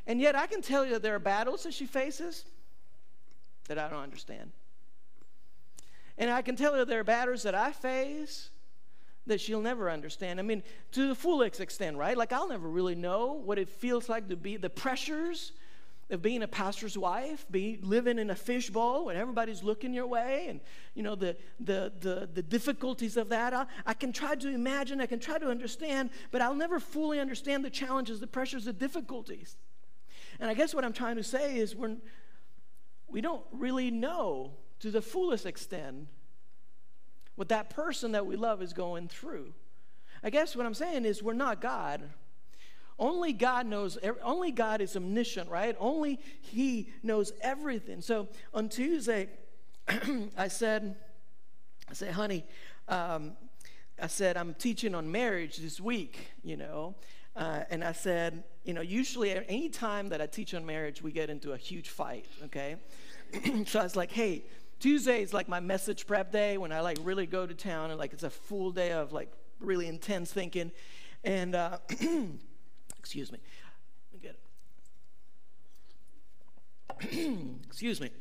And 0.05 0.19
yet 0.19 0.35
I 0.35 0.47
can 0.47 0.61
tell 0.61 0.85
you 0.85 0.99
there 0.99 1.15
are 1.15 1.19
battles 1.19 1.63
that 1.63 1.73
she 1.73 1.85
faces 1.85 2.43
that 3.69 3.79
I 3.79 3.87
don't 3.87 4.03
understand. 4.03 4.51
And 6.17 6.29
I 6.29 6.41
can 6.41 6.57
tell 6.57 6.75
you 6.75 6.83
there 6.83 6.99
are 6.99 7.05
battles 7.05 7.43
that 7.43 7.55
I 7.55 7.71
face 7.71 8.49
that 9.27 9.39
she'll 9.39 9.61
never 9.61 9.89
understand. 9.89 10.41
I 10.41 10.43
mean, 10.43 10.61
to 10.91 11.07
the 11.07 11.15
fullest 11.15 11.61
extent, 11.61 11.95
right? 11.95 12.17
Like, 12.17 12.33
I'll 12.33 12.49
never 12.49 12.67
really 12.67 12.95
know 12.95 13.31
what 13.45 13.57
it 13.57 13.69
feels 13.69 14.09
like 14.09 14.27
to 14.27 14.35
be 14.35 14.57
the 14.57 14.69
pressures 14.69 15.53
of 16.13 16.21
being 16.21 16.43
a 16.43 16.47
pastor's 16.47 16.97
wife, 16.97 17.45
be 17.51 17.79
living 17.81 18.19
in 18.19 18.29
a 18.29 18.35
fishbowl 18.35 19.05
when 19.05 19.17
everybody's 19.17 19.63
looking 19.63 19.93
your 19.93 20.07
way, 20.07 20.45
and 20.47 20.61
you 20.93 21.03
know 21.03 21.15
the 21.15 21.35
the 21.59 21.91
the, 21.99 22.29
the 22.33 22.41
difficulties 22.41 23.17
of 23.17 23.29
that. 23.29 23.53
I, 23.53 23.65
I 23.85 23.93
can 23.93 24.13
try 24.13 24.35
to 24.35 24.47
imagine, 24.47 25.01
I 25.01 25.05
can 25.05 25.19
try 25.19 25.37
to 25.37 25.47
understand, 25.47 26.11
but 26.31 26.41
I'll 26.41 26.55
never 26.55 26.79
fully 26.79 27.19
understand 27.19 27.65
the 27.65 27.69
challenges, 27.69 28.19
the 28.19 28.27
pressures, 28.27 28.65
the 28.65 28.73
difficulties. 28.73 29.57
And 30.39 30.49
I 30.49 30.53
guess 30.53 30.73
what 30.73 30.85
I'm 30.85 30.93
trying 30.93 31.17
to 31.17 31.23
say 31.23 31.57
is 31.57 31.75
we're 31.75 31.97
we 33.07 33.21
don't 33.21 33.43
really 33.51 33.91
know 33.91 34.53
to 34.79 34.91
the 34.91 35.01
fullest 35.01 35.45
extent 35.45 36.07
what 37.35 37.49
that 37.49 37.69
person 37.69 38.11
that 38.11 38.25
we 38.25 38.35
love 38.35 38.61
is 38.61 38.73
going 38.73 39.07
through. 39.07 39.53
I 40.23 40.29
guess 40.29 40.55
what 40.55 40.65
I'm 40.65 40.73
saying 40.73 41.05
is 41.05 41.21
we're 41.21 41.33
not 41.33 41.61
God. 41.61 42.09
Only 42.99 43.33
God 43.33 43.65
knows, 43.65 43.97
only 44.21 44.51
God 44.51 44.81
is 44.81 44.95
omniscient, 44.95 45.49
right? 45.49 45.75
Only 45.79 46.19
He 46.41 46.89
knows 47.01 47.33
everything. 47.41 48.01
So 48.01 48.27
on 48.53 48.69
Tuesday, 48.69 49.29
I 50.37 50.47
said, 50.47 50.95
I 51.89 51.93
said, 51.93 52.13
honey, 52.13 52.45
um, 52.87 53.33
I 54.01 54.07
said, 54.07 54.37
I'm 54.37 54.53
teaching 54.53 54.95
on 54.95 55.11
marriage 55.11 55.57
this 55.57 55.79
week, 55.79 56.31
you 56.43 56.57
know. 56.57 56.95
Uh, 57.35 57.61
and 57.69 57.83
I 57.83 57.93
said, 57.93 58.43
you 58.63 58.73
know, 58.73 58.81
usually 58.81 59.31
any 59.31 59.69
time 59.69 60.09
that 60.09 60.21
I 60.21 60.27
teach 60.27 60.53
on 60.53 60.65
marriage, 60.65 61.01
we 61.01 61.11
get 61.11 61.29
into 61.29 61.53
a 61.53 61.57
huge 61.57 61.89
fight, 61.89 62.25
okay? 62.45 62.77
so 63.65 63.79
I 63.79 63.83
was 63.83 63.95
like, 63.95 64.11
hey, 64.11 64.45
Tuesday 64.79 65.21
is 65.21 65.33
like 65.33 65.47
my 65.47 65.59
message 65.59 66.05
prep 66.05 66.31
day 66.31 66.57
when 66.57 66.71
I 66.71 66.81
like 66.81 66.97
really 67.01 67.25
go 67.25 67.47
to 67.47 67.53
town 67.53 67.89
and 67.89 67.99
like 67.99 68.13
it's 68.13 68.23
a 68.23 68.29
full 68.29 68.71
day 68.71 68.91
of 68.91 69.13
like 69.13 69.31
really 69.59 69.87
intense 69.87 70.31
thinking. 70.31 70.71
And 71.23 71.55
uh, 71.55 71.77
Excuse 73.03 73.33
me. 73.33 73.39
Get 74.21 74.37
it. 77.11 77.37
Excuse 77.67 77.99
me. 77.99 78.11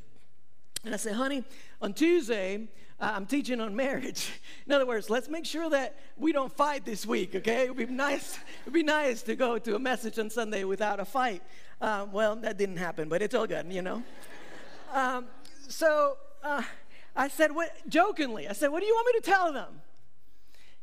And 0.85 0.93
I 0.93 0.97
said, 0.97 1.15
honey, 1.15 1.45
on 1.81 1.95
Tuesday, 1.95 2.67
uh, 3.01 3.13
I'm 3.15 3.25
teaching 3.27 3.61
on 3.61 3.77
marriage. 3.77 4.29
In 4.67 4.73
other 4.73 4.85
words, 4.85 5.09
let's 5.09 5.29
make 5.29 5.47
sure 5.47 5.71
that 5.71 5.97
we 6.17 6.33
don't 6.33 6.53
fight 6.53 6.85
this 6.85 7.07
week, 7.07 7.37
okay? 7.37 7.67
It 7.67 7.69
would 7.77 7.87
be 7.89 7.95
nice, 7.95 8.37
it'd 8.63 8.73
be 8.73 8.83
nice 8.83 9.23
to 9.23 9.37
go 9.37 9.57
to 9.57 9.77
a 9.77 9.79
message 9.79 10.19
on 10.19 10.29
Sunday 10.31 10.65
without 10.65 10.99
a 10.99 11.05
fight. 11.05 11.45
Uh, 11.81 12.07
well, 12.11 12.35
that 12.35 12.59
didn't 12.59 12.79
happen, 12.79 13.09
but 13.09 13.23
it's 13.23 13.37
all 13.37 13.47
good, 13.47 13.73
you 13.73 13.83
know? 13.83 14.03
um, 14.93 15.27
so 15.69 16.17
uh, 16.43 16.63
I 17.15 17.29
said, 17.29 17.55
what, 17.55 17.71
jokingly, 17.89 18.49
I 18.49 18.53
said, 18.53 18.73
what 18.73 18.81
do 18.81 18.87
you 18.87 18.95
want 18.95 19.15
me 19.15 19.21
to 19.21 19.31
tell 19.31 19.53
them? 19.53 19.81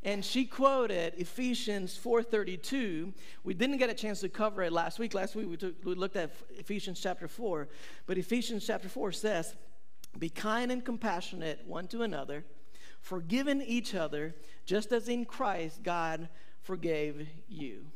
And 0.03 0.23
she 0.23 0.45
quoted 0.45 1.13
Ephesians 1.17 1.97
4:32. 1.97 3.13
We 3.43 3.53
didn't 3.53 3.77
get 3.77 3.89
a 3.89 3.93
chance 3.93 4.21
to 4.21 4.29
cover 4.29 4.63
it 4.63 4.71
last 4.71 4.99
week. 4.99 5.13
Last 5.13 5.35
week 5.35 5.49
we, 5.49 5.57
took, 5.57 5.83
we 5.83 5.93
looked 5.95 6.15
at 6.15 6.31
Ephesians 6.57 6.99
chapter 6.99 7.27
4, 7.27 7.67
but 8.05 8.17
Ephesians 8.17 8.65
chapter 8.65 8.87
4 8.87 9.11
says, 9.11 9.55
"Be 10.17 10.29
kind 10.29 10.71
and 10.71 10.83
compassionate 10.85 11.65
one 11.65 11.87
to 11.89 12.03
another, 12.03 12.45
forgiving 13.01 13.61
each 13.61 13.93
other, 13.93 14.35
just 14.65 14.91
as 14.91 15.09
in 15.09 15.25
Christ 15.25 15.83
God 15.83 16.29
forgave 16.61 17.27
you." 17.47 17.91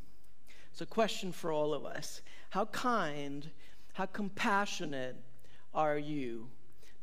It's 0.72 0.82
a 0.82 0.86
question 0.86 1.32
for 1.32 1.52
all 1.52 1.74
of 1.74 1.86
us. 1.86 2.22
How 2.50 2.66
kind, 2.66 3.50
how 3.94 4.08
compassionate 4.08 5.16
are 5.74 5.98
you? 5.98 6.50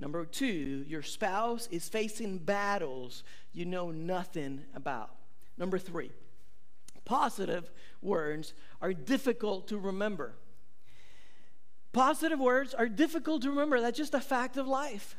Number 0.00 0.25
two, 0.25 0.85
your 0.88 1.02
spouse 1.02 1.69
is 1.71 1.88
facing 1.88 2.38
battles 2.38 3.23
you 3.52 3.66
know 3.66 3.90
nothing 3.90 4.64
about. 4.75 5.11
Number 5.59 5.78
three, 5.78 6.11
positive 7.04 7.71
words 8.00 8.54
are 8.80 8.95
difficult 8.95 9.69
to 9.69 9.78
remember. 9.78 10.35
Positive 11.92 12.38
words 12.38 12.73
are 12.73 12.88
difficult 12.88 13.42
to 13.42 13.50
remember. 13.50 13.80
That's 13.80 13.99
just 13.99 14.14
a 14.14 14.21
fact 14.21 14.57
of 14.57 14.66
life. 14.66 15.16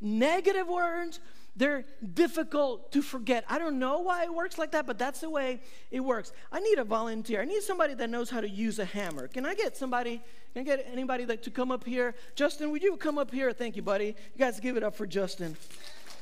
Negative 0.00 0.66
words, 0.66 1.20
they're 1.58 1.84
difficult 2.14 2.92
to 2.92 3.02
forget. 3.02 3.44
I 3.48 3.58
don't 3.58 3.80
know 3.80 3.98
why 3.98 4.22
it 4.22 4.32
works 4.32 4.58
like 4.58 4.70
that, 4.70 4.86
but 4.86 4.96
that's 4.96 5.20
the 5.20 5.28
way 5.28 5.60
it 5.90 5.98
works. 5.98 6.32
I 6.52 6.60
need 6.60 6.78
a 6.78 6.84
volunteer. 6.84 7.42
I 7.42 7.44
need 7.44 7.62
somebody 7.62 7.94
that 7.94 8.08
knows 8.08 8.30
how 8.30 8.40
to 8.40 8.48
use 8.48 8.78
a 8.78 8.84
hammer. 8.84 9.26
Can 9.26 9.44
I 9.44 9.54
get 9.54 9.76
somebody? 9.76 10.22
Can 10.54 10.62
I 10.62 10.64
get 10.64 10.86
anybody 10.90 11.24
that 11.24 11.42
to 11.42 11.50
come 11.50 11.72
up 11.72 11.84
here? 11.84 12.14
Justin, 12.36 12.70
would 12.70 12.82
you 12.82 12.96
come 12.96 13.18
up 13.18 13.32
here? 13.32 13.52
Thank 13.52 13.74
you, 13.74 13.82
buddy. 13.82 14.06
You 14.06 14.38
guys 14.38 14.60
give 14.60 14.76
it 14.76 14.84
up 14.84 14.94
for 14.94 15.04
Justin. 15.04 15.56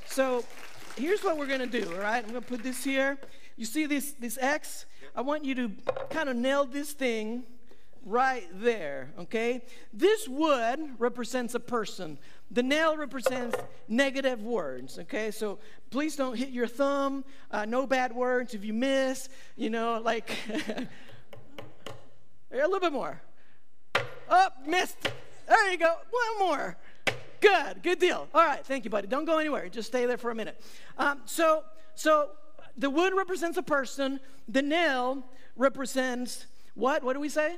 So 0.06 0.42
here's 0.96 1.22
what 1.22 1.36
we're 1.36 1.46
gonna 1.46 1.66
do. 1.66 1.86
All 1.92 2.00
right, 2.00 2.24
I'm 2.24 2.28
gonna 2.28 2.40
put 2.40 2.62
this 2.62 2.82
here. 2.82 3.18
You 3.56 3.66
see 3.66 3.84
this 3.84 4.12
this 4.12 4.38
X? 4.40 4.86
I 5.14 5.20
want 5.20 5.44
you 5.44 5.54
to 5.56 5.70
kind 6.08 6.30
of 6.30 6.36
nail 6.36 6.64
this 6.64 6.92
thing 6.92 7.44
right 8.06 8.46
there, 8.52 9.12
okay? 9.18 9.62
This 9.92 10.28
wood 10.28 10.78
represents 10.98 11.54
a 11.54 11.60
person. 11.60 12.18
The 12.52 12.62
nail 12.62 12.96
represents 12.96 13.58
negative 13.88 14.42
words, 14.42 14.98
okay? 15.00 15.32
So 15.32 15.58
please 15.90 16.14
don't 16.14 16.36
hit 16.36 16.50
your 16.50 16.68
thumb. 16.68 17.24
Uh, 17.50 17.64
no 17.64 17.86
bad 17.86 18.14
words. 18.14 18.54
If 18.54 18.64
you 18.64 18.72
miss, 18.72 19.28
you 19.56 19.70
know, 19.70 20.00
like 20.02 20.30
a 22.52 22.56
little 22.56 22.80
bit 22.80 22.92
more. 22.92 23.20
Up, 24.28 24.56
oh, 24.64 24.70
missed. 24.70 24.96
There 25.48 25.70
you 25.70 25.78
go. 25.78 25.94
One 26.10 26.48
more. 26.48 26.76
Good, 27.40 27.82
good 27.82 27.98
deal. 27.98 28.28
All 28.32 28.44
right, 28.44 28.64
thank 28.64 28.84
you, 28.84 28.90
buddy. 28.90 29.08
Don't 29.08 29.24
go 29.24 29.38
anywhere. 29.38 29.68
Just 29.68 29.88
stay 29.88 30.06
there 30.06 30.16
for 30.16 30.30
a 30.30 30.34
minute. 30.34 30.60
Um, 30.96 31.22
so, 31.26 31.64
so 31.96 32.30
the 32.76 32.88
wood 32.88 33.14
represents 33.14 33.58
a 33.58 33.62
person. 33.62 34.20
The 34.48 34.62
nail 34.62 35.24
represents 35.56 36.46
what? 36.74 37.02
What 37.02 37.14
do 37.14 37.20
we 37.20 37.28
say? 37.28 37.56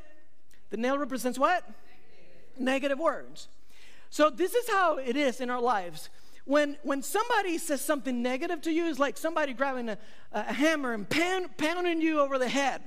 The 0.70 0.76
nail 0.76 0.98
represents 0.98 1.38
what? 1.38 1.64
Negative, 1.64 2.64
Negative 2.64 2.98
words. 2.98 3.48
So 4.10 4.30
this 4.30 4.54
is 4.54 4.68
how 4.68 4.98
it 4.98 5.16
is 5.16 5.40
in 5.40 5.50
our 5.50 5.60
lives. 5.60 6.08
When, 6.44 6.78
when 6.82 7.02
somebody 7.02 7.58
says 7.58 7.82
something 7.82 8.22
negative 8.22 8.62
to 8.62 8.72
you, 8.72 8.88
it's 8.88 8.98
like 8.98 9.18
somebody 9.18 9.52
grabbing 9.52 9.90
a, 9.90 9.98
a 10.32 10.42
hammer 10.52 10.94
and 10.94 11.08
pound, 11.08 11.56
pounding 11.58 12.00
you 12.00 12.20
over 12.20 12.38
the 12.38 12.48
head. 12.48 12.80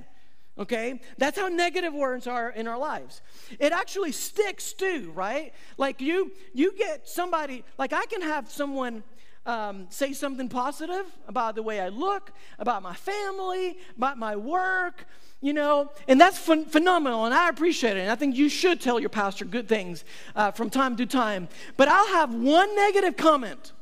Okay? 0.58 1.00
That's 1.16 1.38
how 1.38 1.48
negative 1.48 1.94
words 1.94 2.26
are 2.26 2.50
in 2.50 2.66
our 2.66 2.78
lives. 2.78 3.22
It 3.58 3.72
actually 3.72 4.12
sticks 4.12 4.72
too, 4.72 5.12
right? 5.14 5.52
Like 5.78 6.00
you 6.00 6.32
you 6.52 6.76
get 6.76 7.08
somebody, 7.08 7.64
like 7.78 7.92
I 7.92 8.04
can 8.06 8.20
have 8.20 8.50
someone 8.50 9.02
um, 9.46 9.86
say 9.90 10.12
something 10.12 10.48
positive 10.48 11.06
about 11.26 11.54
the 11.54 11.62
way 11.62 11.80
I 11.80 11.88
look, 11.88 12.32
about 12.58 12.82
my 12.82 12.94
family, 12.94 13.78
about 13.96 14.18
my 14.18 14.36
work, 14.36 15.06
you 15.42 15.52
know, 15.52 15.90
and 16.08 16.18
that's 16.18 16.46
ph- 16.46 16.68
phenomenal, 16.68 17.26
and 17.26 17.34
I 17.34 17.48
appreciate 17.48 17.96
it. 17.96 18.00
And 18.00 18.10
I 18.10 18.14
think 18.14 18.36
you 18.36 18.48
should 18.48 18.80
tell 18.80 18.98
your 18.98 19.10
pastor 19.10 19.44
good 19.44 19.68
things 19.68 20.04
uh, 20.34 20.52
from 20.52 20.70
time 20.70 20.96
to 20.96 21.04
time. 21.04 21.48
But 21.76 21.88
I'll 21.88 22.08
have 22.08 22.32
one 22.32 22.74
negative 22.76 23.16
comment, 23.16 23.72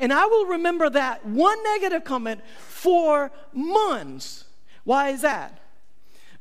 and 0.00 0.12
I 0.12 0.24
will 0.26 0.46
remember 0.46 0.90
that 0.90 1.24
one 1.24 1.62
negative 1.62 2.02
comment 2.02 2.40
for 2.66 3.30
months. 3.52 4.44
Why 4.84 5.10
is 5.10 5.20
that? 5.20 5.60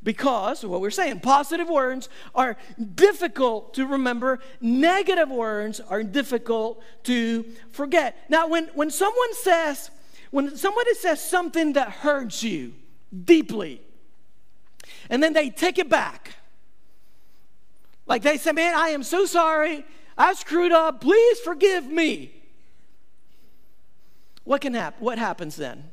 Because 0.01 0.63
what 0.63 0.81
we're 0.81 0.91
saying, 0.91 1.19
positive 1.19 1.67
words 1.67 2.09
are 2.33 2.57
difficult 2.93 3.74
to 3.74 3.88
remember, 3.88 4.39
negative 4.62 5.29
words 5.29 5.79
are 5.81 6.03
difficult 6.03 6.81
to 7.03 7.43
forget. 7.71 8.15
Now, 8.29 8.47
when, 8.47 8.65
when 8.75 8.91
someone 8.91 9.33
says, 9.33 9.89
when 10.29 10.55
somebody 10.55 10.93
says 10.93 11.21
something 11.27 11.74
that 11.74 11.89
hurts 11.89 12.43
you 12.43 12.74
deeply, 13.25 13.81
and 15.09 15.21
then 15.21 15.33
they 15.33 15.50
take 15.50 15.77
it 15.77 15.89
back. 15.89 16.35
Like 18.07 18.21
they 18.21 18.38
say, 18.38 18.51
Man, 18.51 18.75
I 18.75 18.89
am 18.89 19.03
so 19.03 19.25
sorry. 19.25 19.85
I 20.17 20.33
screwed 20.33 20.71
up. 20.71 21.01
Please 21.01 21.39
forgive 21.39 21.88
me. 21.88 22.31
What 24.43 24.62
can 24.62 24.74
happen? 24.74 25.03
What 25.03 25.17
happens 25.17 25.55
then? 25.55 25.91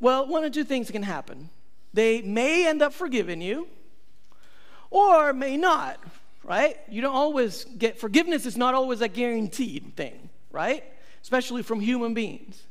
Well, 0.00 0.26
one 0.26 0.44
of 0.44 0.52
two 0.52 0.64
things 0.64 0.90
can 0.90 1.04
happen. 1.04 1.48
They 1.94 2.20
may 2.22 2.66
end 2.66 2.82
up 2.82 2.92
forgiving 2.92 3.40
you, 3.40 3.68
or 4.90 5.32
may 5.32 5.56
not, 5.56 6.00
right? 6.42 6.76
You 6.88 7.00
don't 7.02 7.14
always 7.14 7.64
get 7.64 7.98
forgiveness 7.98 8.44
is 8.44 8.56
not 8.56 8.74
always 8.74 9.00
a 9.00 9.08
guaranteed 9.08 9.94
thing, 9.94 10.28
right? 10.50 10.84
Especially 11.22 11.62
from 11.62 11.80
human 11.80 12.14
beings. 12.14 12.62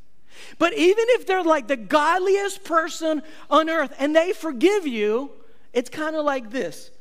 But 0.57 0.74
even 0.74 1.05
if 1.10 1.25
they're 1.25 1.43
like 1.43 1.67
the 1.67 1.77
godliest 1.77 2.63
person 2.63 3.21
on 3.50 3.69
earth 3.69 3.93
and 4.00 4.15
they 4.15 4.33
forgive 4.33 4.86
you, 4.86 5.31
it's 5.73 5.89
kind 5.89 6.15
of 6.15 6.25
like 6.25 6.49
this. 6.49 6.91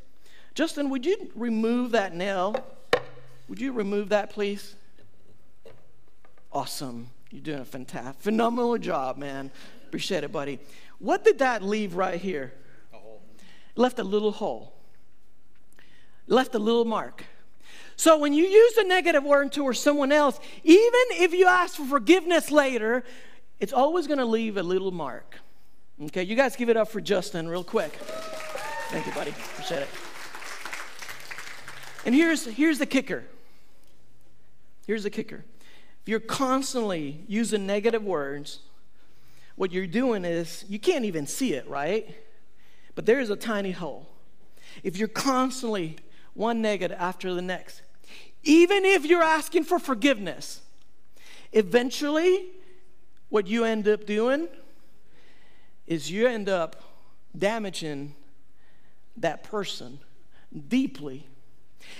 Justin, 0.54 0.90
would 0.90 1.06
you 1.06 1.30
remove 1.34 1.92
that 1.92 2.14
nail? 2.14 2.56
Would 3.48 3.60
you 3.60 3.72
remove 3.72 4.10
that, 4.10 4.30
please? 4.30 4.74
Awesome. 6.52 7.10
You're 7.30 7.42
doing 7.42 7.60
a 7.60 7.64
fantastic, 7.64 8.22
phenomenal 8.22 8.76
job, 8.78 9.16
man. 9.16 9.50
Appreciate 9.86 10.24
it, 10.24 10.32
buddy. 10.32 10.58
What 10.98 11.24
did 11.24 11.38
that 11.38 11.62
leave 11.62 11.94
right 11.94 12.20
here? 12.20 12.52
A 12.92 12.96
hole. 12.96 13.22
Left 13.76 13.98
a 13.98 14.04
little 14.04 14.32
hole. 14.32 14.72
Left 16.26 16.54
a 16.54 16.58
little 16.58 16.84
mark. 16.84 17.24
So 17.96 18.18
when 18.18 18.32
you 18.32 18.44
use 18.44 18.76
a 18.78 18.84
negative 18.84 19.24
word 19.24 19.52
towards 19.52 19.78
someone 19.78 20.10
else, 20.10 20.40
even 20.64 21.04
if 21.12 21.32
you 21.32 21.46
ask 21.46 21.76
for 21.76 21.84
forgiveness 21.84 22.50
later, 22.50 23.04
it's 23.58 23.72
always 23.72 24.06
going 24.06 24.18
to 24.18 24.24
leave 24.24 24.56
a 24.56 24.62
little 24.62 24.90
mark. 24.90 25.36
Okay, 26.04 26.22
you 26.22 26.34
guys 26.34 26.56
give 26.56 26.68
it 26.68 26.76
up 26.76 26.88
for 26.88 27.00
Justin 27.00 27.48
real 27.48 27.64
quick. 27.64 27.98
Thank 28.90 29.06
you, 29.06 29.12
buddy. 29.12 29.30
Appreciate 29.30 29.82
it. 29.82 29.88
And 32.04 32.12
here's, 32.12 32.44
here's 32.44 32.80
the 32.80 32.86
kicker. 32.86 33.22
Here's 34.84 35.04
the 35.04 35.10
kicker. 35.10 35.44
If 36.02 36.08
you're 36.08 36.18
constantly 36.18 37.22
using 37.28 37.68
negative 37.68 38.02
words, 38.02 38.58
what 39.54 39.70
you're 39.70 39.86
doing 39.86 40.24
is 40.24 40.64
you 40.68 40.80
can't 40.80 41.04
even 41.04 41.28
see 41.28 41.52
it, 41.52 41.68
right? 41.68 42.16
But 42.96 43.06
there 43.06 43.20
is 43.20 43.30
a 43.30 43.36
tiny 43.36 43.70
hole. 43.70 44.08
If 44.82 44.96
you're 44.96 45.06
constantly 45.06 45.98
one 46.34 46.60
negative 46.60 46.96
after 46.98 47.32
the 47.32 47.42
next, 47.42 47.82
even 48.42 48.84
if 48.84 49.04
you're 49.04 49.22
asking 49.22 49.64
for 49.64 49.78
forgiveness, 49.78 50.62
eventually 51.52 52.46
what 53.28 53.46
you 53.46 53.62
end 53.64 53.86
up 53.86 54.04
doing 54.04 54.48
is 55.86 56.10
you 56.10 56.26
end 56.26 56.48
up 56.48 56.82
damaging 57.38 58.16
that 59.20 59.44
person 59.44 60.00
deeply. 60.68 61.26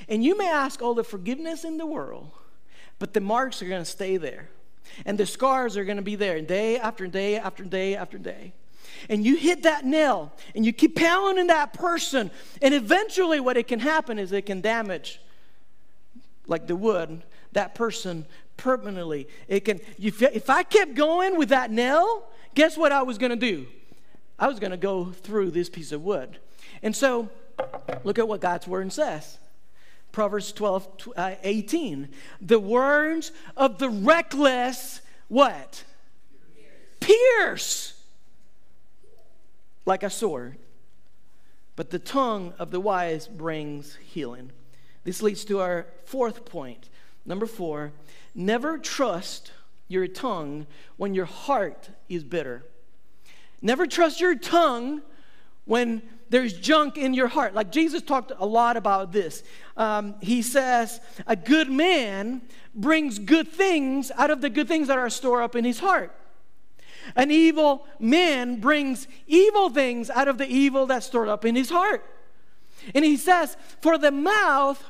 And 0.09 0.23
you 0.23 0.37
may 0.37 0.49
ask 0.49 0.83
all 0.83 0.95
the 0.95 1.05
forgiveness 1.05 1.65
in 1.65 1.79
the 1.79 1.87
world, 1.87 2.31
but 2.99 3.15
the 3.15 3.21
marks 3.21 3.63
are 3.63 3.69
going 3.69 3.83
to 3.83 3.91
stay 3.91 4.17
there. 4.17 4.49
And 5.07 5.17
the 5.17 5.27
scars 5.27 5.77
are 5.77 5.85
going 5.85 5.99
to 5.99 6.03
be 6.03 6.17
there 6.17 6.41
day 6.41 6.79
after 6.79 7.07
day 7.07 7.39
after 7.39 7.65
day 7.65 7.95
after 7.95 8.19
day. 8.19 8.53
And 9.09 9.25
you 9.25 9.37
hit 9.37 9.63
that 9.63 9.85
nail 9.85 10.33
and 10.55 10.67
you 10.67 10.73
keep 10.73 10.97
pounding 10.97 11.47
that 11.47 11.73
person. 11.73 12.31
And 12.61 12.75
eventually, 12.75 13.41
what 13.41 13.57
it 13.57 13.69
can 13.69 13.79
happen 13.79 14.19
is 14.19 14.33
it 14.33 14.47
can 14.47 14.61
damage, 14.61 15.21
like 16.47 16.67
the 16.67 16.77
wood, 16.77 17.23
that 17.53 17.75
person 17.75 18.27
permanently. 18.57 19.29
It 19.49 19.61
can, 19.61 19.81
if 19.99 20.51
I 20.51 20.63
kept 20.63 20.95
going 20.95 21.39
with 21.39 21.51
that 21.51 21.71
nail, 21.71 22.29
guess 22.55 22.77
what 22.77 22.93
I 22.93 23.03
was 23.03 23.17
going 23.17 23.31
to 23.31 23.37
do? 23.37 23.67
I 24.39 24.49
was 24.49 24.59
going 24.59 24.73
to 24.73 24.77
go 24.77 25.07
through 25.07 25.51
this 25.53 25.69
piece 25.69 25.93
of 25.93 26.03
wood. 26.03 26.39
And 26.83 26.95
so, 26.95 27.29
look 28.05 28.19
at 28.19 28.27
what 28.27 28.41
God's 28.41 28.67
word 28.67 28.93
says. 28.93 29.39
Proverbs 30.13 30.53
12, 30.53 31.09
uh, 31.17 31.35
18. 31.43 32.09
The 32.41 32.59
words 32.59 33.33
of 33.57 33.79
the 33.79 33.89
reckless, 33.89 35.01
what? 35.29 35.85
Pierce. 36.99 37.15
Pierce. 37.39 38.03
Like 39.87 40.03
a 40.03 40.11
sword. 40.11 40.57
But 41.77 41.91
the 41.91 41.99
tongue 41.99 42.53
of 42.59 42.71
the 42.71 42.81
wise 42.81 43.29
brings 43.29 43.97
healing. 43.97 44.53
This 45.05 45.23
leads 45.23 45.45
to 45.47 45.61
our 45.61 45.87
fourth 46.05 46.45
point. 46.45 46.89
Number 47.25 47.47
four, 47.47 47.93
never 48.35 48.79
trust 48.79 49.53
your 49.89 50.07
tongue 50.07 50.67
when 50.97 51.15
your 51.15 51.25
heart 51.25 51.91
is 52.09 52.25
bitter. 52.25 52.65
Never 53.63 53.87
trust 53.87 54.21
your 54.21 54.35
tongue 54.35 55.03
when 55.65 56.03
there's 56.31 56.53
junk 56.53 56.97
in 56.97 57.13
your 57.13 57.29
heart. 57.29 57.55
Like 57.55 57.71
Jesus 57.71 58.03
talked 58.03 58.33
a 58.39 58.47
lot 58.47 58.77
about 58.77 59.13
this. 59.13 59.43
Um, 59.77 60.15
he 60.21 60.43
says, 60.43 61.01
A 61.27 61.37
good 61.37 61.69
man 61.71 62.43
brings 62.75 63.19
good 63.19 63.49
things 63.49 64.11
out 64.17 64.31
of 64.31 64.41
the 64.41 64.49
good 64.49 64.69
things 64.69 64.89
that 64.89 64.97
are 64.97 65.11
stored 65.11 65.43
up 65.43 65.57
in 65.57 65.65
his 65.65 65.81
heart. 65.81 66.17
An 67.17 67.31
evil 67.31 67.87
man 67.99 68.61
brings 68.61 69.09
evil 69.27 69.71
things 69.71 70.09
out 70.09 70.29
of 70.29 70.39
the 70.39 70.47
evil 70.47 70.87
that's 70.87 71.07
stored 71.07 71.29
up 71.29 71.45
in 71.45 71.57
his 71.57 71.69
heart. 71.71 72.05
And 72.95 73.05
he 73.05 73.17
says, 73.17 73.57
For 73.81 73.99
the 73.99 74.13
mouth 74.13 74.83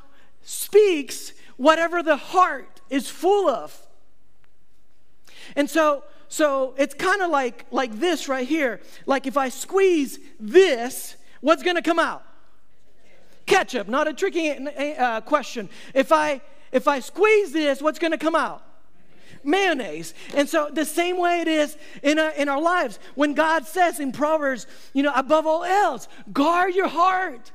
speaks 0.42 1.32
whatever 1.56 2.02
the 2.02 2.16
heart 2.16 2.80
is 2.90 3.08
full 3.08 3.48
of. 3.48 3.76
And 5.56 5.68
so, 5.68 6.04
so 6.28 6.74
it's 6.76 6.94
kind 6.94 7.22
of 7.22 7.30
like, 7.30 7.66
like 7.70 7.98
this 7.98 8.28
right 8.28 8.46
here. 8.46 8.80
Like 9.06 9.26
if 9.26 9.36
I 9.36 9.48
squeeze 9.48 10.18
this, 10.38 11.16
what's 11.40 11.62
going 11.62 11.76
to 11.76 11.82
come 11.82 11.98
out? 11.98 12.24
Ketchup. 13.46 13.88
Not 13.88 14.06
a 14.08 14.12
tricky 14.12 14.50
uh, 14.50 15.20
question. 15.22 15.68
If 15.94 16.12
I 16.12 16.40
if 16.72 16.86
I 16.86 17.00
squeeze 17.00 17.52
this, 17.52 17.82
what's 17.82 17.98
going 17.98 18.12
to 18.12 18.18
come 18.18 18.34
out? 18.34 18.62
mayonnaise. 19.44 20.14
And 20.34 20.48
so, 20.48 20.68
the 20.70 20.84
same 20.84 21.18
way 21.18 21.40
it 21.40 21.48
is 21.48 21.76
in 22.02 22.18
our, 22.18 22.30
in 22.32 22.48
our 22.48 22.60
lives. 22.60 22.98
When 23.14 23.34
God 23.34 23.66
says 23.66 24.00
in 24.00 24.12
Proverbs, 24.12 24.66
you 24.92 25.02
know, 25.02 25.12
above 25.14 25.46
all 25.46 25.64
else, 25.64 26.08
guard 26.32 26.74
your 26.74 26.88
heart. 26.88 27.52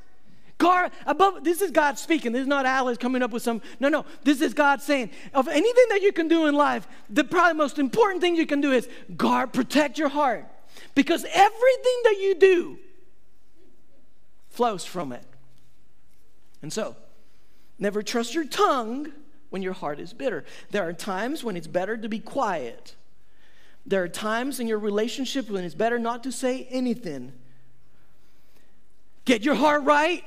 Guard 0.57 0.91
above, 1.05 1.43
this 1.43 1.61
is 1.61 1.71
God 1.71 1.99
speaking. 1.99 2.31
This 2.31 2.41
is 2.41 2.47
not 2.47 2.65
Alex 2.65 2.97
coming 2.97 3.21
up 3.21 3.31
with 3.31 3.43
some, 3.43 3.61
no, 3.79 3.89
no. 3.89 4.05
This 4.23 4.41
is 4.41 4.53
God 4.53 4.81
saying, 4.81 5.09
of 5.33 5.47
anything 5.47 5.85
that 5.89 6.01
you 6.01 6.13
can 6.13 6.27
do 6.27 6.47
in 6.47 6.55
life, 6.55 6.87
the 7.09 7.25
probably 7.25 7.57
most 7.57 7.77
important 7.77 8.21
thing 8.21 8.35
you 8.35 8.47
can 8.47 8.61
do 8.61 8.71
is 8.71 8.87
guard, 9.17 9.51
protect 9.51 9.97
your 9.97 10.09
heart. 10.09 10.45
Because 10.93 11.25
everything 11.25 12.01
that 12.03 12.17
you 12.21 12.35
do 12.39 12.79
flows 14.55 14.85
from 14.85 15.11
it. 15.11 15.23
And 16.61 16.71
so, 16.71 16.95
never 17.77 18.01
trust 18.01 18.33
your 18.33 18.45
tongue 18.45 19.11
when 19.49 19.61
your 19.61 19.73
heart 19.73 19.99
is 19.99 20.13
bitter. 20.13 20.45
There 20.71 20.87
are 20.87 20.93
times 20.93 21.43
when 21.43 21.55
it's 21.55 21.67
better 21.67 21.95
to 21.97 22.09
be 22.09 22.19
quiet. 22.19 22.95
There 23.85 24.01
are 24.01 24.07
times 24.07 24.59
in 24.59 24.67
your 24.67 24.79
relationship 24.79 25.49
when 25.49 25.63
it's 25.63 25.75
better 25.75 25.99
not 25.99 26.23
to 26.23 26.31
say 26.31 26.67
anything. 26.71 27.33
Get 29.25 29.43
your 29.43 29.55
heart 29.55 29.83
right 29.83 30.23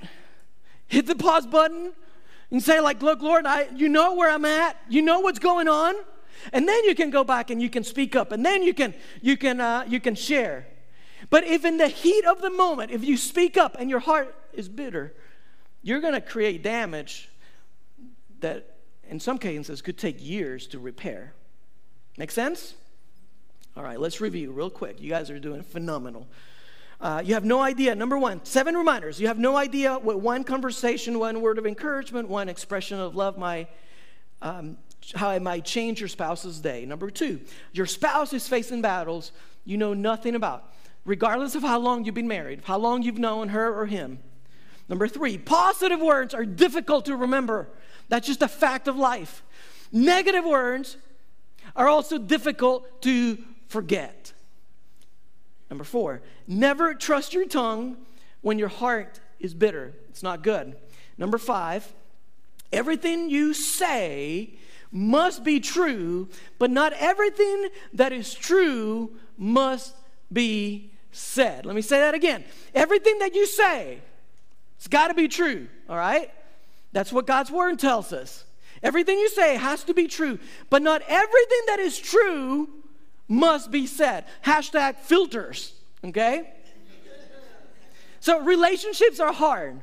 hit 0.89 1.07
the 1.07 1.15
pause 1.15 1.47
button 1.47 1.93
and 2.51 2.63
say 2.63 2.81
like 2.81 3.01
look 3.03 3.23
lord 3.23 3.47
i 3.47 3.69
you 3.77 3.89
know 3.89 4.15
where 4.15 4.31
i'm 4.31 4.45
at 4.45 4.77
you 4.89 5.03
know 5.03 5.21
what's 5.21 5.39
going 5.39 5.69
on 5.69 5.95
and 6.53 6.67
then 6.67 6.85
you 6.85 6.95
can 6.95 7.11
go 7.11 7.23
back 7.23 7.51
and 7.51 7.63
you 7.63 7.71
can 7.71 7.85
speak 7.85 8.17
up 8.17 8.33
and 8.33 8.45
then 8.45 8.63
you 8.63 8.75
can 8.75 8.93
you 9.21 9.37
can 9.37 9.61
uh, 9.61 9.85
you 9.87 10.01
can 10.01 10.15
share 10.15 10.67
but 11.31 11.45
if 11.45 11.65
in 11.65 11.77
the 11.77 11.89
heat 11.89 12.25
of 12.25 12.41
the 12.41 12.51
moment 12.51 12.91
if 12.91 13.05
you 13.05 13.17
speak 13.17 13.57
up 13.57 13.77
and 13.79 13.91
your 13.91 14.01
heart 14.01 14.35
is 14.53 14.69
bitter 14.69 15.15
you're 15.83 16.01
going 16.01 16.15
to 16.15 16.21
create 16.21 16.63
damage 16.63 17.29
that 18.41 18.77
in 19.09 19.19
some 19.19 19.39
cases 19.39 19.83
could 19.83 19.99
take 19.99 20.23
years 20.25 20.67
to 20.67 20.79
repair 20.79 21.33
make 22.17 22.31
sense 22.31 22.75
all 23.77 23.83
right 23.83 24.01
let's 24.01 24.21
review 24.21 24.53
real 24.53 24.71
quick 24.71 25.01
you 25.01 25.09
guys 25.09 25.31
are 25.31 25.39
doing 25.39 25.63
phenomenal 25.63 26.27
uh, 27.01 27.23
you 27.25 27.35
have 27.35 27.45
no 27.45 27.61
idea. 27.61 27.95
Number 27.95 28.19
one, 28.19 28.45
seven 28.45 28.75
reminders. 28.77 29.21
You 29.21 29.29
have 29.29 29.39
no 29.39 29.57
idea 29.57 29.99
what 29.99 30.21
one 30.21 30.43
conversation, 30.43 31.19
one 31.19 31.41
word 31.41 31.59
of 31.59 31.65
encouragement, 31.67 32.29
one 32.29 32.49
expression 32.49 32.99
of 32.99 33.15
love 33.15 33.39
might, 33.39 33.69
um, 34.43 34.77
how 35.15 35.31
it 35.31 35.41
might 35.41 35.65
change 35.65 36.01
your 36.01 36.09
spouse's 36.09 36.59
day. 36.59 36.85
Number 36.85 37.09
two, 37.09 37.41
your 37.73 37.87
spouse 37.87 38.33
is 38.33 38.49
facing 38.49 38.83
battles 38.83 39.31
you 39.65 39.77
know 39.77 39.95
nothing 39.95 40.35
about, 40.35 40.73
regardless 41.09 41.55
of 41.55 41.63
how 41.63 41.79
long 41.79 42.05
you've 42.05 42.15
been 42.15 42.29
married, 42.29 42.61
how 42.65 42.77
long 42.77 43.03
you've 43.03 43.19
known 43.19 43.49
her 43.49 43.75
or 43.75 43.87
him. 43.87 44.19
Number 44.91 45.09
three, 45.09 45.39
positive 45.39 46.01
words 46.01 46.35
are 46.35 46.45
difficult 46.45 47.07
to 47.07 47.17
remember. 47.17 47.67
That's 48.11 48.27
just 48.27 48.43
a 48.43 48.49
fact 48.49 48.89
of 48.89 48.97
life. 48.97 49.43
Negative 49.91 50.45
words 50.45 50.99
are 51.75 51.89
also 51.89 52.19
difficult 52.19 53.01
to 53.03 53.39
forget. 53.69 54.35
Number 55.71 55.85
four, 55.85 56.21
never 56.47 56.93
trust 56.93 57.33
your 57.33 57.47
tongue 57.47 57.97
when 58.43 58.59
your 58.59 58.69
heart 58.69 59.19
is 59.41 59.55
bitter. 59.55 59.95
It's 60.11 60.23
not 60.23 60.43
good. 60.43 60.77
Number 61.17 61.39
five, 61.39 61.91
everything 62.71 63.31
you 63.31 63.55
say 63.55 64.59
must 64.93 65.43
be 65.43 65.59
true, 65.59 66.29
but 66.59 66.71
not 66.71 66.93
everything 66.93 67.69
that 67.95 68.13
is 68.13 68.35
true 68.35 69.13
must 69.39 69.95
be 70.31 70.91
said. 71.13 71.67
Let 71.67 71.75
me 71.75 71.83
say 71.83 71.99
that 72.01 72.15
again. 72.15 72.45
Everything 72.75 73.19
that 73.19 73.35
you 73.35 73.47
say, 73.47 73.99
it's 74.77 74.89
got 74.89 75.09
to 75.09 75.15
be 75.15 75.29
true, 75.29 75.69
all 75.89 75.97
right? 75.97 76.31
That's 76.93 77.13
what 77.13 77.27
God's 77.27 77.51
word 77.51 77.79
tells 77.79 78.13
us. 78.13 78.45
Everything 78.83 79.19
you 79.19 79.29
say 79.29 79.57
has 79.57 79.85
to 79.85 79.95
be 79.95 80.07
true, 80.07 80.39
but 80.71 80.83
not 80.83 81.03
everything 81.09 81.61
that 81.67 81.79
is 81.81 81.99
true 81.99 82.69
must 83.27 83.71
be 83.71 83.87
said. 83.87 84.25
Hashtag 84.45 84.97
filters, 84.97 85.73
okay? 86.05 86.53
So 88.21 88.41
relationships 88.41 89.21
are 89.21 89.33
hard. 89.33 89.81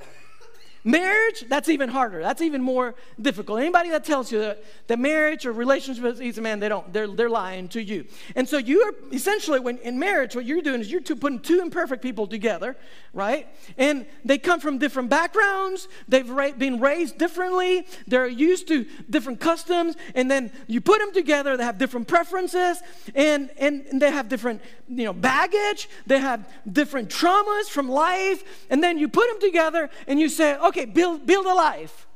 Marriage, 0.88 1.45
that's 1.50 1.67
even 1.67 1.89
harder. 1.89 2.21
That's 2.21 2.43
even 2.43 2.62
more 2.62 2.93
difficult. 3.19 3.60
Anybody 3.60 3.89
that 3.89 4.06
tells 4.06 4.32
you 4.32 4.38
that, 4.38 4.63
that 4.86 5.00
marriage 5.00 5.48
or 5.48 5.52
relationship 5.52 6.06
is 6.06 6.21
easy, 6.21 6.41
man, 6.41 6.60
they 6.60 6.69
don't. 6.69 6.93
They're, 6.93 7.08
they're 7.08 7.28
lying 7.28 7.69
to 7.69 7.82
you. 7.82 8.06
And 8.36 8.48
so 8.48 8.60
you 8.60 8.84
are 8.84 8.93
essentially, 9.12 9.60
when 9.60 9.80
in 9.80 9.98
marriage, 9.98 10.36
what 10.36 10.45
you're 10.45 10.62
doing 10.62 10.82
is 10.82 10.91
you're 10.91 11.02
two, 11.02 11.15
putting 11.15 11.39
two 11.39 11.60
imperfect 11.60 12.04
people 12.04 12.28
together, 12.28 12.78
right? 13.13 13.48
And 13.80 14.06
they 14.24 14.38
come 14.38 14.60
from 14.60 14.78
different 14.78 15.10
backgrounds. 15.10 15.88
They've 16.08 16.30
ra- 16.30 16.52
been 16.52 16.80
raised 16.80 17.17
differently. 17.17 17.88
They're 18.06 18.28
used 18.28 18.67
to 18.67 18.86
different 19.10 19.39
customs. 19.39 19.95
And 20.13 20.30
then 20.30 20.52
you 20.67 20.82
put 20.82 21.00
them 21.00 21.12
together. 21.12 21.58
They 21.58 21.63
have 21.63 21.80
different 21.80 22.08
preferences, 22.08 22.80
and 23.15 23.50
and, 23.58 23.88
and 23.88 24.00
they 24.00 24.12
have 24.12 24.30
different, 24.30 24.62
you 24.88 25.06
know, 25.06 25.13
baggage. 25.13 25.89
They 26.06 26.19
have 26.19 26.48
different 26.71 27.10
traumas 27.10 27.69
from 27.69 27.89
life. 27.89 28.43
And 28.69 28.84
then 28.84 29.00
you 29.00 29.08
put 29.08 29.28
them 29.30 29.41
together, 29.41 29.89
and 30.06 30.19
you 30.19 30.30
say, 30.30 30.56
okay 30.58 30.75
okay, 30.76 30.86
build, 30.86 31.26
build 31.26 31.46
a 31.46 31.54
life. 31.54 32.08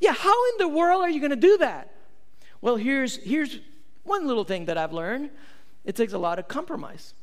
Yeah, 0.00 0.12
how 0.12 0.48
in 0.50 0.58
the 0.58 0.68
world 0.68 1.02
are 1.02 1.10
you 1.10 1.20
going 1.20 1.30
to 1.30 1.36
do 1.36 1.58
that? 1.58 1.94
Well, 2.60 2.76
here's, 2.76 3.16
here's 3.16 3.58
one 4.02 4.26
little 4.26 4.44
thing 4.44 4.64
that 4.66 4.76
I've 4.76 4.92
learned 4.92 5.30
it 5.82 5.96
takes 5.96 6.12
a 6.12 6.18
lot 6.18 6.38
of 6.38 6.46
compromise. 6.46 7.14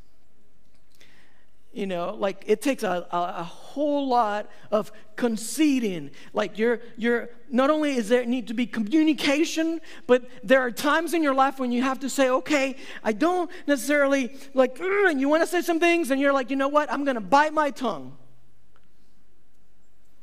You 1.71 1.86
know, 1.86 2.15
like 2.15 2.43
it 2.47 2.60
takes 2.62 2.82
a, 2.82 3.08
a, 3.12 3.17
a, 3.38 3.43
whole 3.43 4.08
lot 4.08 4.50
of 4.71 4.91
conceding. 5.15 6.10
Like 6.34 6.58
you're, 6.58 6.80
you're, 6.97 7.30
not 7.52 7.69
only 7.69 7.95
is 7.95 8.10
there 8.10 8.26
need 8.26 8.47
to 8.47 8.56
be 8.56 8.65
communication, 8.65 9.80
but 10.08 10.28
there 10.43 10.62
are 10.62 10.71
times 10.71 11.13
in 11.13 11.21
your 11.21 11.36
life 11.36 11.60
when 11.60 11.71
you 11.71 11.84
have 11.84 12.00
to 12.00 12.10
say, 12.10 12.30
okay, 12.30 12.78
I 13.04 13.12
don't 13.12 13.52
necessarily 13.67 14.36
like, 14.56 14.80
and 14.80 15.21
you 15.21 15.30
want 15.30 15.43
to 15.43 15.47
say 15.47 15.62
some 15.62 15.80
things, 15.80 16.10
and 16.10 16.19
you're 16.19 16.34
like, 16.34 16.50
you 16.50 16.56
know 16.56 16.67
what, 16.67 16.91
I'm 16.91 17.06
to 17.13 17.21
bite 17.21 17.54
my 17.54 17.69
tongue. 17.69 18.17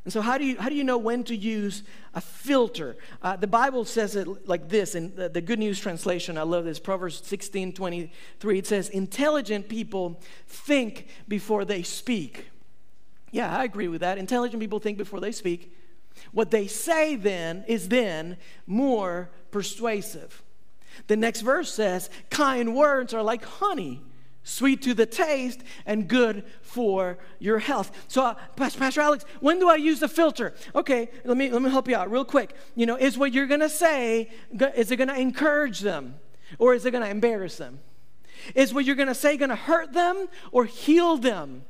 And 0.05 0.13
so, 0.13 0.21
how 0.21 0.37
do 0.37 0.45
you, 0.45 0.59
how 0.59 0.69
do 0.69 0.75
you 0.75 0.85
know 0.85 0.99
when 0.99 1.25
to 1.25 1.37
use 1.37 1.83
a 2.13 2.21
filter? 2.21 2.97
Uh, 3.23 3.37
the 3.37 3.47
Bible 3.47 3.87
says 3.87 4.17
it 4.17 4.47
like 4.47 4.69
this 4.69 4.95
in 4.95 5.15
the, 5.17 5.31
the, 5.31 5.41
Good 5.41 5.59
News 5.59 5.81
translation. 5.81 6.37
I 6.37 6.43
love 6.43 6.67
this. 6.67 6.79
Proverbs 6.79 7.23
16 7.25 7.73
23. 7.73 8.59
It 8.59 8.67
says, 8.67 8.91
Intelligent 8.91 9.69
people 9.69 10.21
think 10.47 11.09
before 11.27 11.65
they 11.65 11.83
speak. 11.83 12.51
Yeah, 13.31 13.57
I 13.57 13.65
agree 13.65 13.89
with 13.89 14.03
that. 14.03 14.19
Intelligent 14.19 14.61
people 14.61 14.79
think 14.79 14.99
before 14.99 15.21
they 15.21 15.33
speak. 15.33 15.75
What 16.33 16.51
they 16.51 16.67
say 16.67 17.17
then 17.17 17.65
is 17.67 17.89
then 17.89 18.37
more 18.67 19.31
persuasive. 19.51 20.43
The 21.07 21.17
next 21.17 21.41
verse 21.41 21.73
says, 21.73 22.11
Kind 22.29 22.77
words 22.77 23.15
are 23.15 23.23
like 23.23 23.43
honey 23.43 24.03
sweet 24.45 24.83
to 24.83 24.95
the 24.95 25.07
taste 25.07 25.61
and 25.87 26.07
good 26.07 26.45
for 26.63 27.19
your 27.41 27.59
health. 27.59 27.91
So, 28.07 28.23
uh, 28.23 28.35
Pastor 28.57 29.01
Alex, 29.01 29.25
when 29.41 29.59
do 29.59 29.69
I 29.69 29.77
use 29.77 30.01
the 30.01 30.09
filter? 30.09 30.55
Okay, 30.75 31.09
let 31.25 31.37
me 31.37 31.51
let 31.51 31.63
me 31.63 31.71
help 31.71 31.89
you 31.89 31.97
out 31.97 32.11
real 32.11 32.25
quick. 32.25 32.55
You 32.77 32.87
know, 32.87 32.97
is 32.97 33.19
what 33.19 33.33
you're 33.33 33.47
to 33.61 33.69
say 33.69 34.31
is 34.77 34.91
it 34.91 34.97
to 35.09 35.19
encourage 35.19 35.81
them 35.81 36.17
or 36.59 36.75
is 36.75 36.85
it 36.85 36.93
to 37.03 37.11
embarrass 37.11 37.57
them? 37.57 37.81
Is 38.55 38.75
what 38.75 38.85
you're 38.85 38.97
to 39.09 39.15
say 39.15 39.37
to 39.51 39.57
hurt 39.57 39.93
them 39.93 40.29
or 40.53 40.67
heal 40.67 41.17
them? 41.17 41.65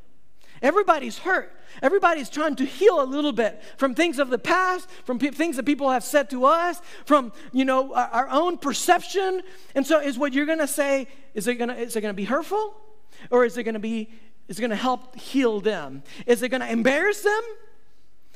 Everybody's 0.65 1.19
hurt. 1.19 1.53
Everybody's 1.83 2.31
trying 2.31 2.57
to 2.57 2.65
heal 2.65 3.03
a 3.03 3.05
little 3.05 3.33
bit 3.33 3.63
from 3.77 3.95
things 3.95 4.19
of 4.19 4.31
the 4.31 4.39
past, 4.39 4.89
from 5.05 5.19
pe- 5.19 5.31
things 5.31 5.57
that 5.57 5.67
people 5.67 5.91
have 5.91 6.03
said 6.03 6.31
to 6.31 6.47
us, 6.47 6.81
from 7.05 7.33
you 7.53 7.67
know 7.67 7.93
our, 7.93 8.09
our 8.09 8.29
own 8.31 8.57
perception. 8.57 9.43
And 9.75 9.87
so, 9.87 10.01
is 10.01 10.17
what 10.17 10.33
you're 10.33 10.47
going 10.47 10.61
to 10.61 10.67
say 10.67 11.07
is 11.35 11.47
it 11.47 11.57
going 11.57 11.69
to 11.69 11.77
is 11.77 11.95
it 11.97 12.01
going 12.01 12.15
to 12.15 12.17
be 12.17 12.25
hurtful, 12.25 12.75
or 13.31 13.45
is 13.45 13.59
it 13.59 13.65
going 13.65 13.75
to 13.75 13.79
be 13.79 14.09
is 14.49 14.59
it 14.59 14.63
going 14.63 14.71
to 14.71 14.77
help 14.77 15.17
heal 15.17 15.61
them? 15.61 16.03
Is 16.27 16.43
it 16.43 16.49
going 16.49 16.63
to 16.63 16.71
embarrass 16.71 17.21
them? 17.21 17.43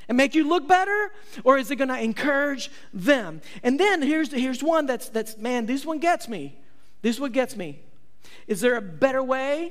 and 0.07 0.17
make 0.17 0.35
you 0.35 0.49
look 0.49 0.67
better 0.67 1.13
or 1.45 1.59
is 1.59 1.71
it 1.71 1.77
going 1.77 1.89
to 1.89 2.01
encourage 2.01 2.71
them 2.95 3.43
and 3.63 3.79
then 3.79 4.01
here's 4.01 4.33
here's 4.33 4.63
one 4.63 4.87
that's 4.87 5.11
that's 5.11 5.37
man 5.37 5.67
this 5.67 5.85
one 5.85 5.99
gets 5.99 6.29
me 6.29 6.59
this 7.03 7.21
one 7.21 7.31
gets 7.31 7.55
me 7.57 7.79
is 8.47 8.63
there 8.63 8.77
a 8.77 8.81
better 8.81 9.23
way 9.23 9.71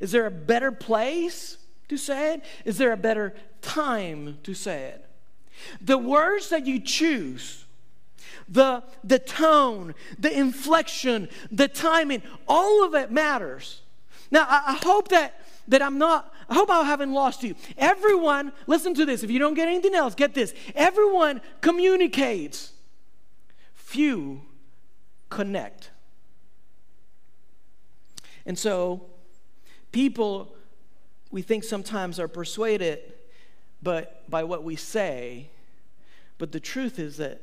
is 0.00 0.12
there 0.12 0.26
a 0.26 0.30
better 0.30 0.72
place 0.72 1.58
to 1.88 1.96
say 1.96 2.34
it? 2.34 2.44
Is 2.64 2.78
there 2.78 2.92
a 2.92 2.96
better 2.96 3.34
time 3.60 4.38
to 4.42 4.54
say 4.54 4.84
it? 4.84 5.06
The 5.80 5.98
words 5.98 6.48
that 6.48 6.66
you 6.66 6.80
choose, 6.80 7.64
the, 8.48 8.82
the 9.04 9.18
tone, 9.18 9.94
the 10.18 10.36
inflection, 10.36 11.28
the 11.50 11.68
timing, 11.68 12.22
all 12.48 12.84
of 12.84 12.94
it 12.94 13.10
matters. 13.10 13.82
Now, 14.30 14.46
I, 14.48 14.62
I 14.68 14.80
hope 14.82 15.08
that, 15.08 15.40
that 15.68 15.82
I'm 15.82 15.98
not, 15.98 16.32
I 16.48 16.54
hope 16.54 16.70
I 16.70 16.82
haven't 16.84 17.12
lost 17.12 17.42
you. 17.42 17.54
Everyone, 17.76 18.52
listen 18.66 18.94
to 18.94 19.04
this. 19.04 19.22
If 19.22 19.30
you 19.30 19.38
don't 19.38 19.54
get 19.54 19.68
anything 19.68 19.94
else, 19.94 20.14
get 20.14 20.34
this. 20.34 20.54
Everyone 20.74 21.40
communicates, 21.60 22.72
few 23.74 24.42
connect. 25.28 25.90
And 28.44 28.58
so, 28.58 29.06
people 29.92 30.54
we 31.30 31.42
think 31.42 31.62
sometimes 31.62 32.18
are 32.18 32.28
persuaded 32.28 32.98
but 33.82 34.28
by 34.28 34.42
what 34.42 34.64
we 34.64 34.74
say 34.74 35.48
but 36.38 36.50
the 36.50 36.60
truth 36.60 36.98
is 36.98 37.18
that 37.18 37.40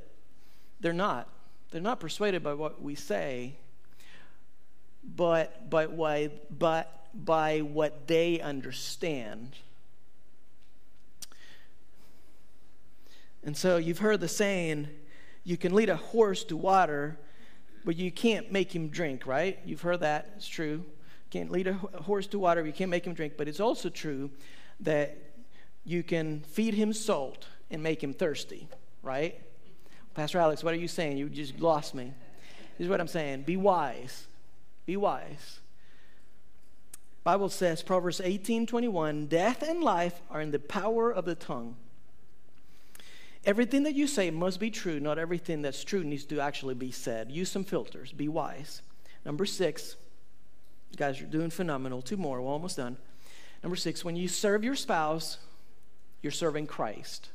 they're 0.82 0.94
not 0.94 1.28
They're 1.72 1.82
not 1.82 2.00
persuaded 2.00 2.42
by 2.42 2.56
what 2.56 2.82
we 2.82 2.96
say, 2.96 3.54
but 5.04 5.70
by, 5.70 5.86
why, 5.86 6.32
but 6.50 6.88
by 7.14 7.60
what 7.62 8.08
they 8.08 8.40
understand. 8.42 9.56
And 13.44 13.56
so 13.56 13.78
you've 13.78 14.00
heard 14.00 14.20
the 14.20 14.28
saying, 14.28 14.88
you 15.44 15.58
can 15.58 15.76
lead 15.76 15.90
a 15.90 15.96
horse 15.96 16.44
to 16.46 16.58
water, 16.58 17.20
but 17.86 17.96
you 17.96 18.12
can't 18.12 18.52
make 18.52 18.74
him 18.76 18.90
drink, 18.90 19.28
right? 19.28 19.60
You've 19.64 19.82
heard 19.82 20.00
that. 20.00 20.34
It's 20.38 20.48
true. 20.48 20.84
Can't 21.30 21.52
lead 21.52 21.68
a 21.68 21.74
horse 21.74 22.28
to 22.28 22.40
water, 22.40 22.66
you 22.66 22.74
can't 22.74 22.90
make 22.90 23.06
him 23.06 23.14
drink. 23.14 23.34
But 23.38 23.48
it's 23.48 23.60
also 23.60 23.90
true 23.90 24.32
that 24.80 25.18
you 25.86 26.04
can 26.04 26.42
feed 26.42 26.74
him 26.74 26.94
salt 26.94 27.48
and 27.70 27.84
make 27.84 28.04
him 28.04 28.14
thirsty, 28.14 28.68
right? 29.04 29.40
Pastor 30.14 30.40
Alex, 30.40 30.64
what 30.64 30.74
are 30.74 30.78
you 30.78 30.88
saying? 30.88 31.18
You 31.18 31.30
just 31.30 31.60
lost 31.60 31.94
me. 31.94 32.14
This 32.78 32.86
is 32.86 32.90
what 32.90 33.00
I'm 33.00 33.08
saying. 33.08 33.44
Be 33.44 33.58
wise. 33.58 34.28
Be 34.86 34.98
wise. 34.98 35.60
Bible 37.24 37.50
says, 37.50 37.84
Proverbs 37.84 38.22
18 38.22 38.66
21, 38.66 39.28
death 39.28 39.62
and 39.62 39.84
life 39.84 40.22
are 40.32 40.42
in 40.42 40.52
the 40.52 40.60
power 40.60 41.12
of 41.12 41.26
the 41.26 41.36
tongue. 41.36 41.76
Everything 43.46 43.84
that 43.84 43.96
you 43.96 44.08
say 44.08 44.32
must 44.32 44.60
be 44.60 44.70
true. 44.70 45.00
Not 45.00 45.18
everything 45.18 45.62
that's 45.62 45.84
true 45.84 46.04
needs 46.04 46.26
to 46.26 46.40
actually 46.40 46.76
be 46.76 46.92
said. 46.92 47.32
Use 47.32 47.50
some 47.50 47.64
filters. 47.64 48.12
Be 48.12 48.28
wise. 48.28 48.82
Number 49.26 49.46
six, 49.46 49.96
you 50.92 50.98
guys 50.98 51.22
are 51.22 51.26
doing 51.26 51.50
phenomenal. 51.50 52.02
Two 52.02 52.18
more. 52.18 52.42
We're 52.42 52.52
almost 52.52 52.78
done. 52.78 52.98
Number 53.64 53.76
six, 53.76 54.04
when 54.06 54.16
you 54.16 54.28
serve 54.28 54.64
your 54.64 54.76
spouse, 54.76 55.38
you're 56.22 56.32
serving 56.32 56.68
Christ. 56.68 57.30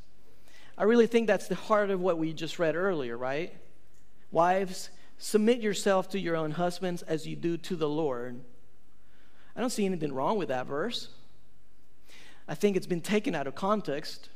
I 0.77 0.83
really 0.83 1.07
think 1.07 1.27
that's 1.27 1.47
the 1.47 1.55
heart 1.55 1.89
of 1.89 2.01
what 2.01 2.17
we 2.17 2.33
just 2.33 2.59
read 2.59 2.75
earlier, 2.75 3.17
right? 3.17 3.53
Wives, 4.31 4.89
submit 5.17 5.61
yourself 5.61 6.09
to 6.09 6.19
your 6.19 6.35
own 6.35 6.51
husbands 6.51 7.01
as 7.03 7.25
you 7.25 7.35
do 7.35 7.57
to 7.57 7.75
the 7.75 7.87
Lord. 7.87 8.41
I 9.55 9.61
don't 9.61 9.69
see 9.69 9.85
anything 9.85 10.13
wrong 10.13 10.37
with 10.37 10.49
that 10.49 10.67
verse. 10.67 11.09
I 12.47 12.55
think 12.55 12.75
it's 12.75 12.87
been 12.87 13.01
taken 13.01 13.33
out 13.33 13.47
of 13.47 13.55
context. 13.55 14.29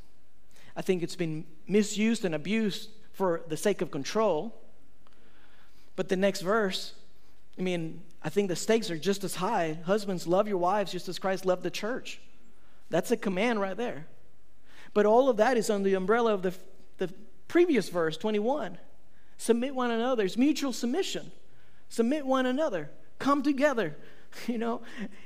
I 0.76 0.82
think 0.82 1.04
it's 1.04 1.16
been 1.16 1.46
misused 1.68 2.24
and 2.24 2.34
abused 2.34 2.90
for 3.12 3.42
the 3.48 3.58
sake 3.58 3.82
of 3.82 3.92
control. 3.92 4.56
But 5.98 6.08
the 6.08 6.16
next 6.16 6.42
verse, 6.42 6.94
I 7.58 7.62
mean, 7.62 8.02
I 8.22 8.30
think 8.30 8.50
the 8.50 8.56
stakes 8.56 8.92
are 8.92 8.98
just 8.98 9.24
as 9.24 9.36
high. 9.36 9.78
Husbands, 9.86 10.28
love 10.28 10.48
your 10.48 10.58
wives 10.58 10.92
just 10.92 11.08
as 11.08 11.20
Christ 11.20 11.46
loved 11.46 11.64
the 11.64 11.72
church. 11.72 12.20
That's 12.90 13.12
a 13.12 13.18
command 13.18 13.62
right 13.62 13.78
there. 13.78 14.08
But 14.94 15.06
all 15.06 15.30
of 15.30 15.38
that 15.38 15.58
is 15.58 15.70
under 15.70 15.88
the 15.88 15.96
umbrella 15.96 16.34
of 16.34 16.42
the, 16.42 16.54
the 16.98 17.14
previous 17.48 17.90
verse, 17.90 18.18
21. 18.18 18.78
Submit 19.38 19.74
one 19.74 19.92
another. 19.92 20.26
It's 20.26 20.38
mutual 20.38 20.74
submission. 20.74 21.32
Submit 21.88 22.26
one 22.26 22.46
another. 22.46 22.90
Come 23.20 23.44
together. 23.44 23.96
You 24.46 24.60
know? 24.60 24.82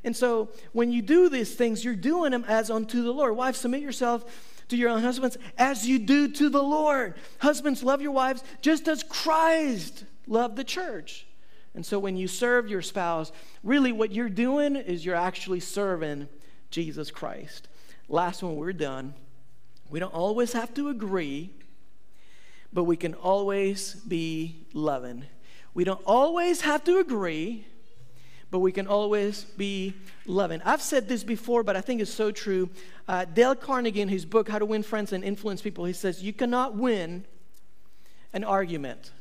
And 0.06 0.16
so 0.16 0.52
when 0.72 0.90
you 0.90 1.02
do 1.02 1.28
these 1.28 1.56
things, 1.56 1.84
you're 1.84 1.94
doing 1.94 2.32
them 2.32 2.46
as 2.48 2.72
unto 2.72 3.04
the 3.04 3.12
Lord. 3.12 3.36
Wives, 3.36 3.58
submit 3.58 3.82
yourself 3.82 4.64
to 4.70 4.78
your 4.78 4.90
own 4.90 5.02
husbands 5.02 5.38
as 5.58 5.86
you 5.86 6.00
do 6.00 6.30
to 6.30 6.48
the 6.48 6.64
Lord. 6.64 7.16
Husbands, 7.40 7.84
love 7.84 8.02
your 8.02 8.14
wives 8.14 8.46
just 8.62 8.88
as 8.88 9.04
Christ 9.04 10.06
loved 10.26 10.56
the 10.56 10.64
church. 10.64 11.28
And 11.76 11.86
so 11.86 11.98
when 11.98 12.16
you 12.16 12.28
serve 12.28 12.68
your 12.68 12.82
spouse, 12.82 13.32
really 13.64 13.92
what 13.92 14.12
you're 14.12 14.30
doing 14.30 14.76
is 14.76 15.06
you're 15.06 15.16
actually 15.16 15.60
serving 15.60 16.28
Jesus 16.70 17.10
Christ. 17.10 17.68
Last 18.08 18.44
one, 18.44 18.56
we're 18.56 18.74
done. 18.74 19.16
We 19.90 20.00
don't 20.00 20.14
always 20.14 20.54
have 20.54 20.74
to 20.76 20.90
agree, 20.90 21.52
but 22.72 22.84
we 22.84 22.98
can 22.98 23.14
always 23.14 23.96
be 23.96 24.66
loving. 24.74 25.26
We 25.74 25.84
don't 25.84 26.02
always 26.06 26.62
have 26.62 26.84
to 26.86 27.00
agree, 27.00 27.66
but 28.52 28.60
we 28.60 28.72
can 28.72 28.86
always 28.86 29.46
be 29.46 29.96
loving. 30.28 30.62
I've 30.64 30.82
said 30.82 31.08
this 31.08 31.24
before, 31.24 31.64
but 31.64 31.76
I 31.76 31.82
think 31.82 32.02
it's 32.02 32.14
so 32.14 32.32
true. 32.32 32.70
Uh, 33.08 33.26
Dale 33.26 33.56
Carnegie, 33.56 34.02
in 34.02 34.10
his 34.10 34.26
book, 34.26 34.48
How 34.48 34.60
to 34.60 34.66
Win 34.66 34.84
Friends 34.84 35.12
and 35.12 35.24
Influence 35.24 35.62
People, 35.62 35.86
he 35.86 35.94
says, 35.94 36.22
You 36.22 36.34
cannot 36.34 36.76
win 36.76 37.26
an 38.32 38.44
argument. 38.44 39.12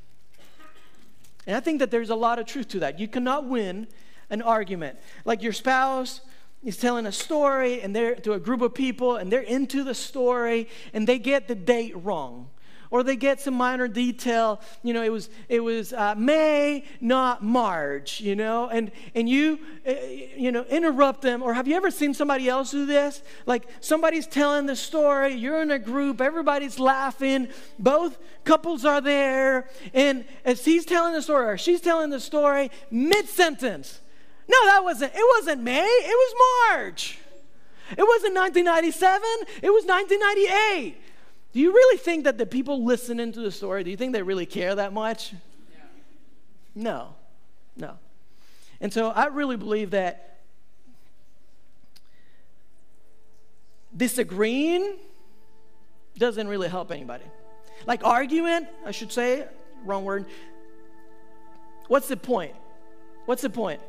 And 1.47 1.57
I 1.57 1.61
think 1.61 1.81
that 1.81 1.91
there's 1.91 2.11
a 2.11 2.15
lot 2.15 2.39
of 2.39 2.47
truth 2.47 2.69
to 2.69 2.81
that. 2.81 2.99
You 2.99 3.09
cannot 3.09 3.47
win 3.47 3.89
an 4.31 4.43
argument. 4.43 4.99
Like 5.25 5.43
your 5.43 5.53
spouse 5.53 6.21
is 6.63 6.77
telling 6.77 7.07
a 7.07 7.13
story 7.13 7.81
and 7.81 7.95
they're 7.95 8.15
to 8.17 8.35
a 8.35 8.39
group 8.39 8.63
of 8.63 8.75
people 8.75 9.17
and 9.17 9.31
they're 9.31 9.41
into 9.41 9.83
the 9.83 9.95
story 9.95 10.69
and 10.93 11.07
they 11.07 11.19
get 11.19 11.49
the 11.49 11.55
date 11.55 11.95
wrong 11.97 12.49
or 12.93 13.03
they 13.03 13.17
get 13.17 13.41
some 13.41 13.55
minor 13.55 13.89
detail 13.89 14.61
you 14.85 14.95
know 14.95 15.03
it 15.03 15.11
was 15.11 15.29
it 15.49 15.59
was 15.59 15.93
uh, 15.93 16.15
may 16.17 16.85
not 17.01 17.43
march 17.43 18.21
you 18.21 18.37
know 18.37 18.69
and 18.69 18.93
and 19.17 19.29
you 19.29 19.59
uh, 19.89 19.95
you 20.37 20.53
know 20.53 20.63
interrupt 20.71 21.23
them 21.23 21.43
or 21.43 21.55
have 21.55 21.67
you 21.67 21.75
ever 21.75 21.91
seen 21.91 22.15
somebody 22.15 22.49
else 22.49 22.71
do 22.71 22.87
this 22.87 23.23
like 23.47 23.67
somebody's 23.81 24.29
telling 24.29 24.67
the 24.67 24.77
story 24.77 25.35
you're 25.35 25.61
in 25.61 25.73
a 25.73 25.79
group 25.79 26.21
everybody's 26.21 26.79
laughing 26.79 27.49
both 27.81 28.17
couples 28.45 28.85
are 28.85 29.01
there 29.01 29.69
and 29.93 30.25
as 30.45 30.65
he's 30.65 30.85
telling 30.85 31.13
the 31.13 31.23
story 31.23 31.49
or 31.55 31.59
she's 31.59 31.81
telling 31.81 32.11
the 32.11 32.21
story 32.21 32.71
mid-sentence 32.93 33.99
no, 34.49 34.67
that 34.67 34.83
wasn't, 34.83 35.13
it 35.15 35.25
wasn't 35.37 35.63
May, 35.63 35.81
it 35.81 36.07
was 36.07 36.35
March. 36.69 37.19
It 37.91 38.03
wasn't 38.03 38.35
1997, 38.35 39.23
it 39.63 39.71
was 39.71 39.85
1998. 39.85 40.97
Do 41.53 41.61
you 41.61 41.73
really 41.73 41.99
think 41.99 42.25
that 42.25 42.39
the 42.39 42.47
people 42.47 42.85
listening 42.85 43.33
to 43.33 43.41
the 43.41 43.51
story, 43.51 43.85
do 43.85 43.91
you 43.91 43.97
think 43.97 44.13
they 44.13 44.23
really 44.23 44.47
care 44.47 44.75
that 44.75 44.93
much? 44.93 45.35
No, 46.75 47.15
no. 47.77 47.99
And 48.81 48.93
so 48.93 49.11
I 49.11 49.27
really 49.27 49.57
believe 49.57 49.91
that 49.91 50.39
disagreeing 53.95 54.97
doesn't 56.17 56.49
really 56.49 56.69
help 56.69 56.91
anybody. 56.91 57.25
Like 57.87 58.05
argument, 58.05 58.69
I 58.87 58.91
should 58.91 59.13
say, 59.13 59.47
wrong 59.85 60.05
word. 60.05 60.25
What's 61.89 62.09
the 62.09 62.17
point? 62.17 62.55
What's 63.27 63.43
the 63.43 63.51
point? 63.51 63.81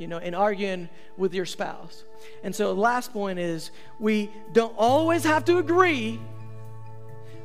you 0.00 0.06
know, 0.06 0.16
in 0.16 0.34
arguing 0.34 0.88
with 1.18 1.34
your 1.34 1.44
spouse. 1.44 2.04
And 2.42 2.56
so 2.56 2.74
the 2.74 2.80
last 2.80 3.12
point 3.12 3.38
is 3.38 3.70
we 4.00 4.30
don't 4.52 4.74
always 4.78 5.24
have 5.24 5.44
to 5.44 5.58
agree, 5.58 6.18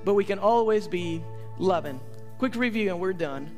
but 0.05 0.13
we 0.13 0.23
can 0.23 0.39
always 0.39 0.87
be 0.87 1.23
loving. 1.57 1.99
Quick 2.37 2.55
review 2.55 2.91
and 2.91 2.99
we're 2.99 3.13
done. 3.13 3.49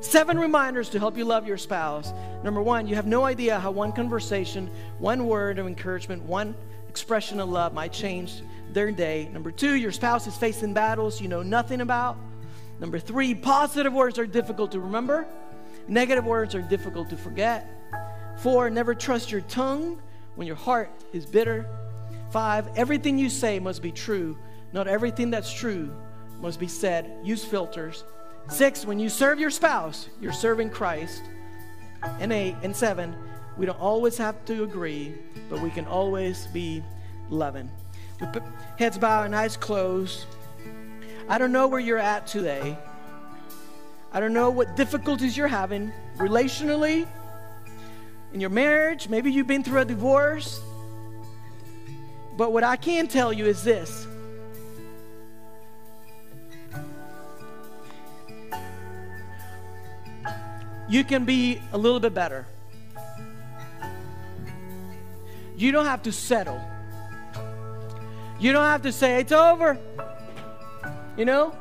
Seven 0.00 0.38
reminders 0.38 0.90
to 0.90 0.98
help 0.98 1.16
you 1.16 1.24
love 1.24 1.46
your 1.46 1.56
spouse. 1.56 2.12
Number 2.42 2.60
one, 2.60 2.86
you 2.86 2.94
have 2.94 3.06
no 3.06 3.24
idea 3.24 3.58
how 3.58 3.70
one 3.70 3.92
conversation, 3.92 4.70
one 4.98 5.26
word 5.26 5.58
of 5.58 5.66
encouragement, 5.66 6.22
one 6.22 6.54
expression 6.88 7.40
of 7.40 7.48
love 7.48 7.72
might 7.72 7.92
change 7.92 8.42
their 8.72 8.92
day. 8.92 9.28
Number 9.32 9.50
two, 9.50 9.74
your 9.74 9.92
spouse 9.92 10.26
is 10.26 10.36
facing 10.36 10.74
battles 10.74 11.20
you 11.20 11.28
know 11.28 11.42
nothing 11.42 11.80
about. 11.80 12.16
Number 12.80 12.98
three, 12.98 13.34
positive 13.34 13.92
words 13.92 14.18
are 14.18 14.26
difficult 14.26 14.72
to 14.72 14.80
remember, 14.80 15.26
negative 15.88 16.24
words 16.24 16.54
are 16.54 16.62
difficult 16.62 17.08
to 17.10 17.16
forget. 17.16 17.66
Four, 18.38 18.68
never 18.68 18.94
trust 18.94 19.30
your 19.30 19.42
tongue 19.42 20.00
when 20.34 20.46
your 20.46 20.56
heart 20.56 20.90
is 21.12 21.24
bitter. 21.24 21.66
Five, 22.30 22.68
everything 22.76 23.16
you 23.18 23.30
say 23.30 23.58
must 23.58 23.80
be 23.80 23.92
true. 23.92 24.36
Not 24.74 24.88
everything 24.88 25.30
that's 25.30 25.52
true 25.52 25.94
must 26.40 26.58
be 26.58 26.66
said. 26.66 27.08
Use 27.22 27.44
filters. 27.44 28.02
Six, 28.48 28.84
when 28.84 28.98
you 28.98 29.08
serve 29.08 29.38
your 29.38 29.50
spouse, 29.50 30.08
you're 30.20 30.32
serving 30.32 30.70
Christ. 30.70 31.22
And 32.02 32.32
eight, 32.32 32.56
and 32.64 32.74
seven, 32.74 33.14
we 33.56 33.66
don't 33.66 33.80
always 33.80 34.18
have 34.18 34.44
to 34.46 34.64
agree, 34.64 35.14
but 35.48 35.60
we 35.60 35.70
can 35.70 35.86
always 35.86 36.48
be 36.48 36.82
loving. 37.30 37.70
With 38.20 38.42
heads 38.76 38.98
bowed 38.98 39.26
and 39.26 39.36
eyes 39.36 39.56
closed. 39.56 40.26
I 41.28 41.38
don't 41.38 41.52
know 41.52 41.68
where 41.68 41.80
you're 41.80 41.96
at 41.96 42.26
today. 42.26 42.76
I 44.12 44.18
don't 44.18 44.32
know 44.32 44.50
what 44.50 44.74
difficulties 44.74 45.36
you're 45.36 45.46
having 45.46 45.92
relationally 46.16 47.06
in 48.32 48.40
your 48.40 48.50
marriage. 48.50 49.08
Maybe 49.08 49.30
you've 49.30 49.46
been 49.46 49.62
through 49.62 49.82
a 49.82 49.84
divorce. 49.84 50.60
But 52.36 52.52
what 52.52 52.64
I 52.64 52.74
can 52.74 53.06
tell 53.06 53.32
you 53.32 53.46
is 53.46 53.62
this 53.62 54.08
you 60.88 61.04
can 61.04 61.24
be 61.24 61.60
a 61.72 61.78
little 61.78 62.00
bit 62.00 62.14
better. 62.14 62.46
You 65.56 65.72
don't 65.72 65.86
have 65.86 66.02
to 66.02 66.12
settle. 66.12 66.60
You 68.38 68.52
don't 68.52 68.64
have 68.64 68.82
to 68.82 68.92
say, 68.92 69.20
it's 69.20 69.32
over. 69.32 69.78
You 71.16 71.24
know? 71.24 71.54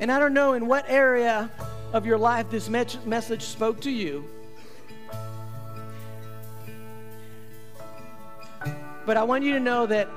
And 0.00 0.10
I 0.10 0.18
don't 0.18 0.32
know 0.32 0.54
in 0.54 0.66
what 0.66 0.86
area 0.88 1.50
of 1.92 2.06
your 2.06 2.16
life 2.16 2.48
this 2.50 2.68
message 2.68 3.42
spoke 3.42 3.80
to 3.82 3.90
you. 3.90 4.24
But 9.04 9.16
I 9.16 9.22
want 9.22 9.44
you 9.44 9.52
to 9.52 9.60
know 9.60 9.86
that 9.86 10.08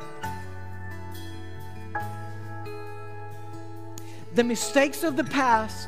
the 4.35 4.43
mistakes 4.43 5.03
of 5.03 5.15
the 5.15 5.23
past 5.23 5.87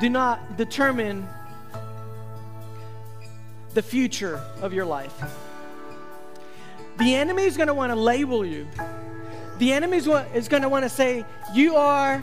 do 0.00 0.08
not 0.08 0.56
determine 0.56 1.26
the 3.74 3.82
future 3.82 4.40
of 4.60 4.72
your 4.72 4.84
life. 4.84 5.14
The 6.98 7.14
enemy 7.14 7.44
is 7.44 7.56
going 7.56 7.68
to 7.68 7.74
want 7.74 7.92
to 7.92 7.96
label 7.96 8.44
you. 8.44 8.66
The 9.58 9.72
enemy 9.72 9.98
is 9.98 10.48
going 10.48 10.62
to 10.62 10.68
want 10.68 10.84
to 10.84 10.88
say, 10.88 11.24
You 11.54 11.76
are, 11.76 12.22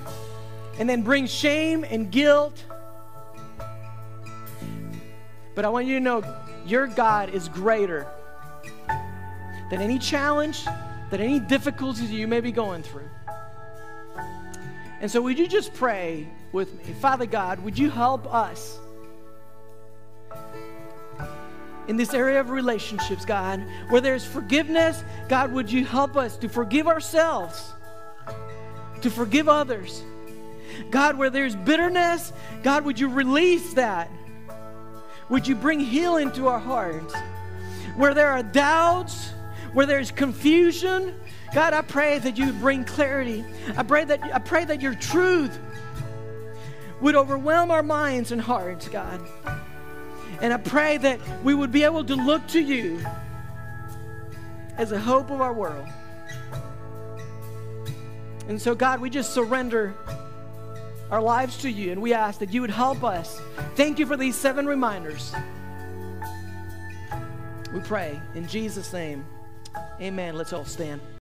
and 0.78 0.90
then 0.90 1.02
bring 1.02 1.28
shame 1.28 1.86
and 1.86 2.12
guilt. 2.12 2.62
But 5.54 5.64
I 5.64 5.70
want 5.70 5.88
you 5.88 5.94
to 5.96 6.04
know 6.04 6.24
your 6.66 6.88
God 6.88 7.30
is 7.30 7.48
greater 7.48 8.08
than 9.70 9.80
any 9.80 10.00
challenge, 10.00 10.66
than 11.10 11.22
any 11.22 11.40
difficulties 11.40 12.12
you 12.12 12.28
may 12.28 12.42
be 12.42 12.52
going 12.52 12.84
through. 12.84 13.10
And 15.02 15.12
so, 15.12 15.22
would 15.22 15.38
you 15.38 15.48
just 15.48 15.74
pray 15.74 16.28
with 16.52 16.74
me? 16.76 16.94
Father 16.94 17.26
God, 17.26 17.60
would 17.64 17.78
you 17.78 17.90
help 17.90 18.34
us 18.34 18.80
in 21.88 21.98
this 21.98 22.14
area 22.14 22.40
of 22.40 22.50
relationships, 22.50 23.26
God, 23.26 23.64
where 23.90 24.02
there's 24.02 24.26
forgiveness? 24.26 25.04
God, 25.30 25.52
would 25.52 25.72
you 25.72 25.86
help 25.86 26.16
us 26.16 26.38
to 26.38 26.50
forgive 26.50 26.88
ourselves, 26.88 27.74
to 29.02 29.10
forgive 29.10 29.48
others? 29.50 30.04
God, 30.90 31.18
where 31.18 31.30
there's 31.30 31.56
bitterness, 31.56 32.34
God, 32.64 32.86
would 32.86 33.00
you 33.00 33.10
release 33.10 33.74
that? 33.74 34.10
Would 35.30 35.48
you 35.48 35.56
bring 35.56 35.80
healing 35.80 36.32
to 36.34 36.48
our 36.48 36.60
hearts? 36.60 37.14
Where 37.96 38.14
there 38.14 38.30
are 38.30 38.44
doubts, 38.44 39.32
where 39.74 39.86
there's 39.86 40.12
confusion, 40.12 41.20
God, 41.56 41.74
I 41.74 41.84
pray 41.84 42.20
that 42.20 42.38
you 42.38 42.52
bring 42.52 42.84
clarity. 42.84 43.46
I 43.78 43.84
pray 43.84 44.04
that 44.04 44.22
I 44.22 44.40
pray 44.40 44.66
that 44.66 44.82
your 44.82 44.94
truth 44.94 45.58
would 47.00 47.16
overwhelm 47.16 47.72
our 47.72 47.82
minds 47.82 48.34
and 48.34 48.42
hearts, 48.42 48.90
God. 48.90 49.22
And 50.42 50.52
I 50.52 50.58
pray 50.58 50.98
that 50.98 51.18
we 51.46 51.56
would 51.56 51.72
be 51.72 51.86
able 51.86 52.04
to 52.04 52.16
look 52.16 52.46
to 52.50 52.60
you 52.60 53.00
as 54.76 54.90
the 54.90 55.00
hope 55.00 55.30
of 55.32 55.40
our 55.40 55.54
world. 55.54 55.88
And 58.50 58.62
so, 58.62 58.76
God, 58.76 59.00
we 59.00 59.10
just 59.10 59.34
surrender 59.34 59.94
our 61.10 61.22
lives 61.22 61.60
to 61.60 61.70
you 61.70 61.94
and 61.94 62.02
we 62.02 62.14
ask 62.14 62.40
that 62.40 62.54
you 62.54 62.60
would 62.60 62.70
help 62.70 63.02
us. 63.02 63.40
Thank 63.76 63.98
you 63.98 64.06
for 64.06 64.18
these 64.18 64.36
seven 64.36 64.66
reminders. 64.66 65.34
We 67.74 67.80
pray 67.80 68.20
in 68.34 68.46
Jesus' 68.46 68.92
name. 68.92 69.26
Amen. 70.02 70.36
Let's 70.36 70.52
all 70.52 70.66
stand. 70.66 71.00